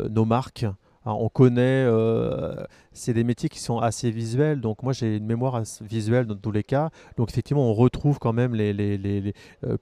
nos 0.09 0.25
marques 0.25 0.65
on 1.13 1.29
connaît, 1.29 1.85
euh, 1.85 2.55
c'est 2.91 3.13
des 3.13 3.23
métiers 3.23 3.49
qui 3.49 3.59
sont 3.59 3.77
assez 3.77 4.09
visuels, 4.09 4.59
donc 4.59 4.81
moi 4.81 4.93
j'ai 4.93 5.17
une 5.17 5.25
mémoire 5.25 5.61
visuelle 5.81 6.25
dans 6.25 6.35
tous 6.35 6.51
les 6.51 6.63
cas. 6.63 6.89
Donc 7.17 7.29
effectivement, 7.29 7.69
on 7.69 7.73
retrouve 7.73 8.17
quand 8.17 8.33
même 8.33 8.55
euh, 8.55 9.31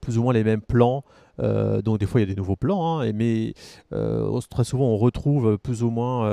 plus 0.00 0.18
ou 0.18 0.22
moins 0.22 0.34
les 0.34 0.44
mêmes 0.44 0.60
plans. 0.60 1.04
Euh, 1.40 1.82
donc 1.82 1.98
des 1.98 2.06
fois 2.06 2.20
il 2.20 2.28
y 2.28 2.30
a 2.30 2.34
des 2.34 2.38
nouveaux 2.38 2.56
plans, 2.56 3.00
hein, 3.00 3.12
mais 3.12 3.54
très 4.50 4.64
souvent 4.64 4.86
on 4.86 4.96
retrouve 4.96 5.58
plus 5.58 5.82
ou 5.82 5.90
moins, 5.90 6.28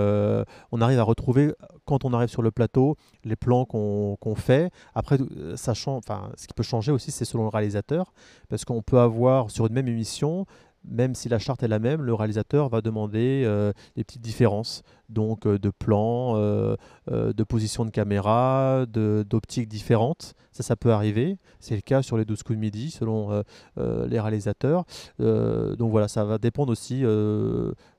on 0.71 0.81
arrive 0.81 0.99
à 0.99 1.03
retrouver 1.03 1.53
quand 1.85 2.05
on 2.05 2.13
arrive 2.13 2.29
sur 2.29 2.41
le 2.41 2.51
plateau 2.51 2.95
les 3.23 3.35
plans 3.35 3.65
qu'on 3.65 4.35
fait. 4.35 4.71
Après, 4.95 5.17
sachant, 5.55 5.97
enfin, 5.97 6.29
ce 6.37 6.47
qui 6.47 6.53
peut 6.53 6.63
changer 6.63 6.91
aussi, 6.91 7.11
c'est 7.11 7.25
selon 7.25 7.43
le 7.43 7.49
réalisateur, 7.49 8.13
parce 8.49 8.65
qu'on 8.65 8.81
peut 8.81 8.99
avoir 8.99 9.51
sur 9.51 9.67
une 9.67 9.73
même 9.73 9.87
émission 9.87 10.45
même 10.83 11.15
si 11.15 11.29
la 11.29 11.39
charte 11.39 11.63
est 11.63 11.67
la 11.67 11.79
même, 11.79 12.01
le 12.01 12.13
réalisateur 12.13 12.69
va 12.69 12.81
demander 12.81 13.43
euh, 13.45 13.71
des 13.95 14.03
petites 14.03 14.21
différences, 14.21 14.83
donc 15.09 15.45
euh, 15.45 15.59
de 15.59 15.69
plans, 15.69 16.35
euh, 16.37 16.75
de 17.07 17.43
position 17.43 17.85
de 17.85 17.91
caméra, 17.91 18.85
d'optiques 18.87 19.67
différentes. 19.67 20.33
Ça, 20.51 20.63
ça 20.63 20.75
peut 20.75 20.91
arriver. 20.91 21.37
C'est 21.59 21.75
le 21.75 21.81
cas 21.81 22.01
sur 22.01 22.17
les 22.17 22.25
12 22.25 22.43
coups 22.43 22.57
de 22.57 22.61
midi, 22.61 22.91
selon 22.91 23.43
les 23.77 24.19
réalisateurs. 24.19 24.85
donc 25.19 25.91
voilà, 25.91 26.07
ça 26.07 26.25
va 26.25 26.37
dépendre 26.37 26.71
aussi 26.71 27.03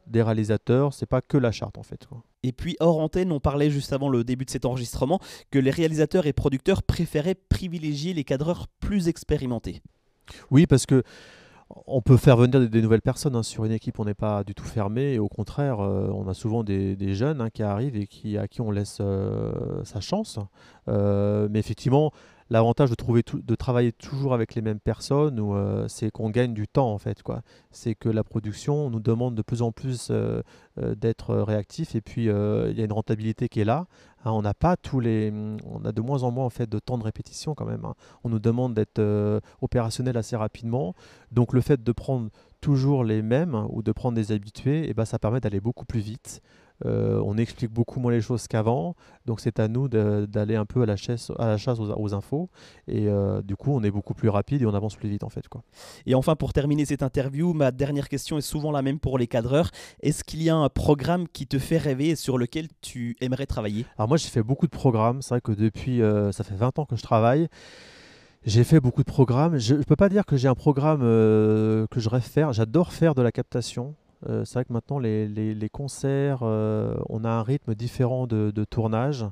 des 0.07 0.23
réalisateurs. 0.23 0.92
C'est 0.92 1.07
pas 1.07 1.23
que 1.23 1.38
la 1.38 1.51
charte 1.51 1.79
en 1.79 1.83
fait. 1.83 2.07
Et 2.42 2.53
puis 2.53 2.77
hors 2.81 2.99
antenne, 2.99 3.33
on 3.33 3.40
parlait 3.40 3.71
juste 3.71 3.92
avant 3.92 4.09
le 4.09 4.25
début 4.25 4.45
de 4.45 4.51
cet 4.51 4.64
enregistrement 4.64 5.21
que 5.51 5.59
les 5.59 5.71
réalisateurs 5.71 6.27
et 6.27 6.33
producteurs 6.33 6.83
préféraient 6.83 7.37
privilégier 7.37 8.12
les 8.12 8.25
cadreurs 8.25 8.66
plus 8.81 9.09
expérimentés. 9.09 9.83
Oui, 10.51 10.66
parce 10.66 10.87
que 10.87 11.03
on 11.87 12.03
peut 12.03 12.17
faire 12.17 12.37
venir 12.37 12.69
des, 12.69 12.83
nouvelles 12.83 13.03
personnes 13.03 13.37
hein. 13.37 13.43
sur 13.43 13.65
une 13.65 13.73
équipe, 13.73 13.99
on 13.99 14.05
n'est 14.05 14.15
pas 14.15 14.45
du 14.45 14.55
tout 14.55 14.65
fermé. 14.65 15.15
Et 15.15 15.19
au 15.19 15.29
contraire, 15.29 15.81
euh, 15.81 16.09
on 16.13 16.29
a 16.29 16.35
souvent 16.35 16.63
des, 16.65 17.15
jeunes 17.15 17.41
hein, 17.41 17.51
qui 17.51 17.63
arrivent 17.63 17.97
et 17.97 18.07
qui, 18.07 18.39
à 18.39 18.49
qui 18.49 18.61
on 18.61 18.71
laisse 18.71 18.99
euh, 19.01 19.85
sa 19.85 20.01
chance. 20.01 20.39
Euh, 20.89 21.49
mais 21.51 21.59
effectivement, 21.59 22.13
l'avantage 22.53 22.91
de, 22.91 23.55
travailler 23.55 23.93
toujours 23.93 24.35
avec 24.35 24.55
les 24.55 24.62
mêmes 24.62 24.79
personnes, 24.79 25.41
c'est 25.88 26.11
qu'on 26.11 26.31
gagne 26.31 26.55
du 26.55 26.69
temps 26.69 26.93
en 26.93 26.99
fait. 26.99 27.23
C'est 27.71 27.95
que 27.95 28.09
la 28.09 28.23
production 28.23 28.91
nous 28.91 29.01
demande 29.01 29.35
de 29.35 29.43
plus 29.43 29.62
en 29.62 29.73
plus 29.73 30.12
d'être 30.77 31.35
réactif 31.35 31.95
et 31.95 32.01
puis 32.01 32.25
il 32.25 32.79
y 32.79 32.81
a 32.81 32.85
une 32.85 32.93
rentabilité 32.93 33.49
qui 33.49 33.61
est 33.61 33.65
là. 33.65 33.87
Hein, 34.25 34.41
les, 35.01 35.33
on 35.65 35.85
a 35.85 35.93
de 35.93 36.01
moins 36.01 36.23
en 36.23 36.31
moins 36.31 36.49
de 36.67 36.79
temps 36.79 36.99
de 36.99 37.05
répétition 37.05 37.55
quand 37.55 37.65
même. 37.65 37.85
Hein. 37.85 37.95
On 38.25 38.29
nous 38.29 38.38
demande 38.38 38.75
d'être 38.75 38.99
euh, 38.99 39.41
opérationnel 39.61 40.17
assez 40.17 40.37
rapidement. 40.37 40.95
Donc 41.33 41.53
le 41.53 41.61
fait 41.61 41.83
de 41.83 41.93
prendre 41.93 42.31
toujours 42.62 43.05
les 43.05 43.20
mêmes 43.20 43.66
ou 43.68 43.83
de 43.83 43.92
prendre 43.92 44.14
des 44.14 44.33
habitués, 44.33 44.85
et 44.85 44.90
eh 44.90 44.94
ben, 44.94 45.05
ça 45.05 45.18
permet 45.18 45.40
d'aller 45.40 45.61
beaucoup 45.61 45.85
plus 45.85 46.01
vite. 46.01 46.40
Euh, 46.87 47.20
on 47.25 47.37
explique 47.37 47.70
beaucoup 47.70 48.01
moins 48.01 48.12
les 48.12 48.20
choses 48.20 48.48
qu'avant, 48.48 48.96
donc 49.27 49.40
c'est 49.40 49.61
à 49.61 49.68
nous 49.68 49.88
d'aller 49.88 50.57
un 50.57 50.64
peu 50.64 50.83
à 50.83 50.87
la 50.87 50.96
chasse, 50.96 51.31
à 51.38 51.46
la 51.46 51.57
chasse 51.59 51.79
aux, 51.79 52.14
infos, 52.14 52.48
et 52.88 53.09
euh, 53.09 53.42
du 53.42 53.57
coup 53.57 53.72
on 53.72 53.83
est 53.83 53.90
beaucoup 53.90 54.14
plus 54.14 54.29
rapide 54.29 54.62
et 54.62 54.66
on 54.66 54.75
avance 54.75 54.96
plus 54.96 55.09
vite 55.09 55.22
en 55.22 55.29
fait. 55.29 55.48
Quoi. 55.48 55.62
Et 56.07 56.14
enfin 56.14 56.35
pour 56.35 56.53
terminer 56.53 56.85
cette 56.85 57.03
interview, 57.03 57.53
ma 57.53 57.70
dernière 57.70 58.09
question 58.09 58.38
est 58.38 58.42
souvent 58.42 58.72
la 58.72 58.83
même 58.83 58.98
pour 58.98 59.18
les 59.18 59.27
cadreurs. 59.27 59.70
Est-ce 60.01 60.25
qu'il 60.25 60.42
y 60.42 60.51
a 60.51 60.57
un 60.57 60.68
programme 60.68 61.29
qui 61.29 61.46
te 61.46 61.59
fait 61.59 61.79
rêver 61.79 62.11
et 62.11 62.16
sur 62.16 62.38
lequel 62.38 62.68
tu 62.81 63.16
aimerais 63.20 63.46
travailler? 63.46 63.87
Alors 63.96 64.09
moi 64.09 64.16
j'ai 64.16 64.29
fait 64.29 64.42
beaucoup 64.42 64.66
de 64.66 64.72
programmes, 64.72 65.22
c'est 65.22 65.35
vrai 65.35 65.40
que 65.40 65.53
depuis, 65.53 66.03
euh, 66.03 66.33
ça 66.33 66.42
fait 66.42 66.57
20 66.57 66.79
ans 66.79 66.85
que 66.85 66.96
je 66.96 67.03
travaille. 67.03 67.48
J'ai 68.45 68.65
fait 68.65 68.81
beaucoup 68.81 69.03
de 69.03 69.11
programmes. 69.11 69.59
Je 69.59 69.75
ne 69.75 69.83
peux 69.83 69.97
pas 69.97 70.09
dire 70.09 70.27
que 70.27 70.37
j'ai 70.37 70.49
un 70.49 70.55
programme 70.55 71.01
que 71.01 71.87
je 71.97 72.09
rêve 72.09 72.23
faire. 72.23 72.53
J'adore 72.53 72.93
faire 72.93 73.15
de 73.15 73.23
la 73.23 73.31
captation. 73.33 73.95
Euh, 74.29 74.45
c'est 74.45 74.55
vrai 74.55 74.65
que 74.65 74.73
maintenant, 74.73 74.99
les, 74.99 75.69
concerts, 75.73 76.41
euh, 76.43 76.95
on 77.09 77.25
a 77.25 77.31
un 77.31 77.43
rythme 77.43 77.75
différent 77.75 78.27
de, 78.27 78.65
tournage. 78.65 79.27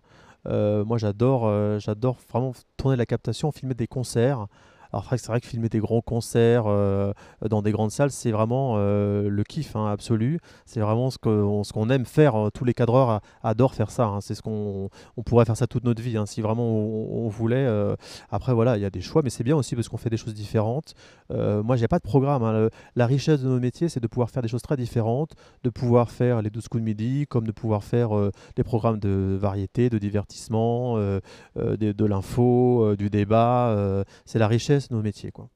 Euh, 0.46 0.84
moi, 0.84 0.98
j'adore, 0.98 1.50
j'adore 1.78 2.16
vraiment 2.30 2.52
tourner 2.76 2.96
la 2.96 3.06
captation, 3.06 3.52
filmer 3.52 3.74
des 3.74 3.86
concerts 3.86 4.46
Alors 4.92 5.06
c'est 5.10 5.26
vrai 5.28 5.40
que 5.40 5.46
filmer 5.46 5.68
des 5.68 5.78
grands 5.78 6.00
concerts 6.00 6.64
euh, 6.66 7.12
dans 7.48 7.62
des 7.62 7.72
grandes 7.72 7.90
salles, 7.90 8.10
c'est 8.10 8.32
vraiment 8.32 8.74
euh, 8.76 9.28
le 9.28 9.44
kiff 9.44 9.76
hein, 9.76 9.86
absolu. 9.86 10.40
C'est 10.66 10.80
vraiment 10.80 11.10
ce 11.10 11.18
qu'on 11.18 11.62
ce 11.64 11.92
aime 11.92 12.04
faire. 12.06 12.50
Tous 12.52 12.64
les 12.64 12.74
cadreurs 12.74 13.20
adorent 13.42 13.74
faire 13.74 13.90
ça. 13.90 14.06
hein. 14.06 14.20
C'est 14.20 14.34
ce 14.34 14.42
qu'on 14.42 14.90
on 15.16 15.22
pourrait 15.22 15.44
faire 15.44 15.56
ça 15.56 15.66
toute 15.66 15.84
notre 15.84 16.02
vie 16.02 16.16
hein, 16.16 16.26
si 16.26 16.40
vraiment 16.40 16.68
on, 16.68 17.28
voulait. 17.28 17.66
euh. 17.66 17.94
Après 18.30 18.52
voilà, 18.52 18.76
il 18.76 18.82
y 18.82 18.84
a 18.84 18.90
des 18.90 19.00
choix, 19.00 19.22
mais 19.22 19.30
c'est 19.30 19.44
bien 19.44 19.56
aussi 19.56 19.74
parce 19.76 19.88
qu'on 19.88 19.96
fait 19.96 20.10
des 20.10 20.16
choses 20.16 20.34
différentes. 20.34 20.94
Moi, 21.30 21.76
j'ai 21.76 21.88
pas 21.88 21.98
de 21.98 22.02
programme. 22.04 22.42
hein. 22.42 22.68
La 22.96 23.06
richesse 23.06 23.42
de 23.42 23.48
nos 23.48 23.60
métiers, 23.60 23.88
c'est 23.88 24.00
de 24.00 24.06
pouvoir 24.08 24.30
faire 24.30 24.42
des 24.42 24.48
choses 24.48 24.62
très 24.62 24.76
différentes, 24.76 25.34
de 25.62 25.70
pouvoir 25.70 26.10
faire 26.10 26.42
les 26.42 26.50
12 26.50 26.68
coups 26.68 26.82
de 26.82 26.86
midi, 26.86 27.26
comme 27.28 27.46
de 27.46 27.52
pouvoir 27.52 27.84
faire 27.84 28.10
des 28.56 28.64
programmes 28.64 28.98
de 28.98 29.36
variété, 29.40 29.90
de 29.90 29.98
divertissement, 29.98 30.96
de, 30.96 32.04
l'info, 32.04 32.96
du 32.96 33.10
débat. 33.10 34.04
c'est 34.24 34.38
la 34.38 34.48
richesse 34.48 34.79
de 34.88 34.94
nos 34.94 35.02
métiers. 35.02 35.30
Quoi. 35.30 35.48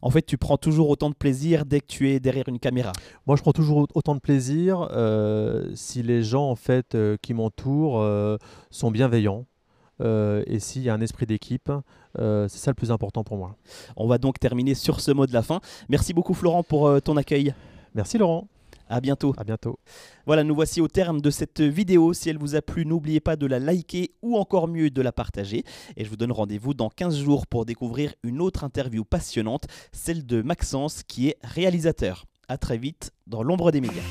En 0.00 0.10
fait, 0.10 0.22
tu 0.22 0.36
prends 0.38 0.56
toujours 0.58 0.88
autant 0.90 1.10
de 1.10 1.14
plaisir 1.14 1.64
dès 1.66 1.80
que 1.80 1.86
tu 1.86 2.10
es 2.10 2.20
derrière 2.20 2.48
une 2.48 2.58
caméra. 2.58 2.92
Moi, 3.26 3.36
je 3.36 3.42
prends 3.42 3.52
toujours 3.52 3.78
au- 3.78 3.88
autant 3.94 4.14
de 4.14 4.20
plaisir 4.20 4.88
euh, 4.92 5.70
si 5.74 6.02
les 6.02 6.22
gens 6.22 6.48
en 6.48 6.56
fait 6.56 6.94
euh, 6.94 7.16
qui 7.20 7.34
m'entourent 7.34 8.00
euh, 8.00 8.36
sont 8.70 8.90
bienveillants. 8.90 9.46
et 10.00 10.58
s'il 10.58 10.82
y 10.82 10.88
a 10.90 10.94
un 10.94 11.00
esprit 11.00 11.26
d'équipe, 11.26 11.70
c'est 12.16 12.48
ça 12.58 12.70
le 12.70 12.74
plus 12.74 12.90
important 12.90 13.22
pour 13.24 13.36
moi. 13.36 13.56
On 13.96 14.06
va 14.08 14.18
donc 14.18 14.38
terminer 14.40 14.74
sur 14.74 15.00
ce 15.00 15.12
mot 15.12 15.26
de 15.26 15.32
la 15.32 15.42
fin. 15.42 15.60
Merci 15.88 16.12
beaucoup 16.12 16.34
Florent 16.34 16.64
pour 16.64 17.00
ton 17.02 17.16
accueil. 17.16 17.54
Merci 17.94 18.18
Laurent, 18.18 18.48
À 18.92 19.00
bientôt. 19.00 19.32
à 19.38 19.44
bientôt. 19.44 19.78
Voilà, 20.26 20.44
nous 20.44 20.54
voici 20.54 20.82
au 20.82 20.86
terme 20.86 21.22
de 21.22 21.30
cette 21.30 21.62
vidéo. 21.62 22.12
Si 22.12 22.28
elle 22.28 22.36
vous 22.36 22.56
a 22.56 22.60
plu, 22.60 22.84
n'oubliez 22.84 23.20
pas 23.20 23.36
de 23.36 23.46
la 23.46 23.58
liker 23.58 24.12
ou 24.20 24.36
encore 24.36 24.68
mieux 24.68 24.90
de 24.90 25.00
la 25.00 25.12
partager. 25.12 25.64
Et 25.96 26.04
je 26.04 26.10
vous 26.10 26.16
donne 26.16 26.30
rendez-vous 26.30 26.74
dans 26.74 26.90
15 26.90 27.16
jours 27.16 27.46
pour 27.46 27.64
découvrir 27.64 28.12
une 28.22 28.42
autre 28.42 28.64
interview 28.64 29.02
passionnante, 29.02 29.64
celle 29.92 30.26
de 30.26 30.42
Maxence 30.42 31.04
qui 31.08 31.28
est 31.28 31.38
réalisateur. 31.42 32.26
À 32.48 32.58
très 32.58 32.76
vite 32.76 33.12
dans 33.26 33.42
l'ombre 33.42 33.70
des 33.70 33.80
médias. 33.80 34.02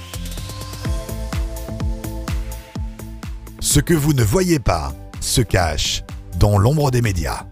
Ce 3.60 3.80
que 3.80 3.94
vous 3.94 4.14
ne 4.14 4.24
voyez 4.24 4.58
pas 4.58 4.96
se 5.20 5.42
cache 5.42 6.02
dans 6.40 6.58
l'ombre 6.58 6.90
des 6.90 7.04
médias. 7.04 7.46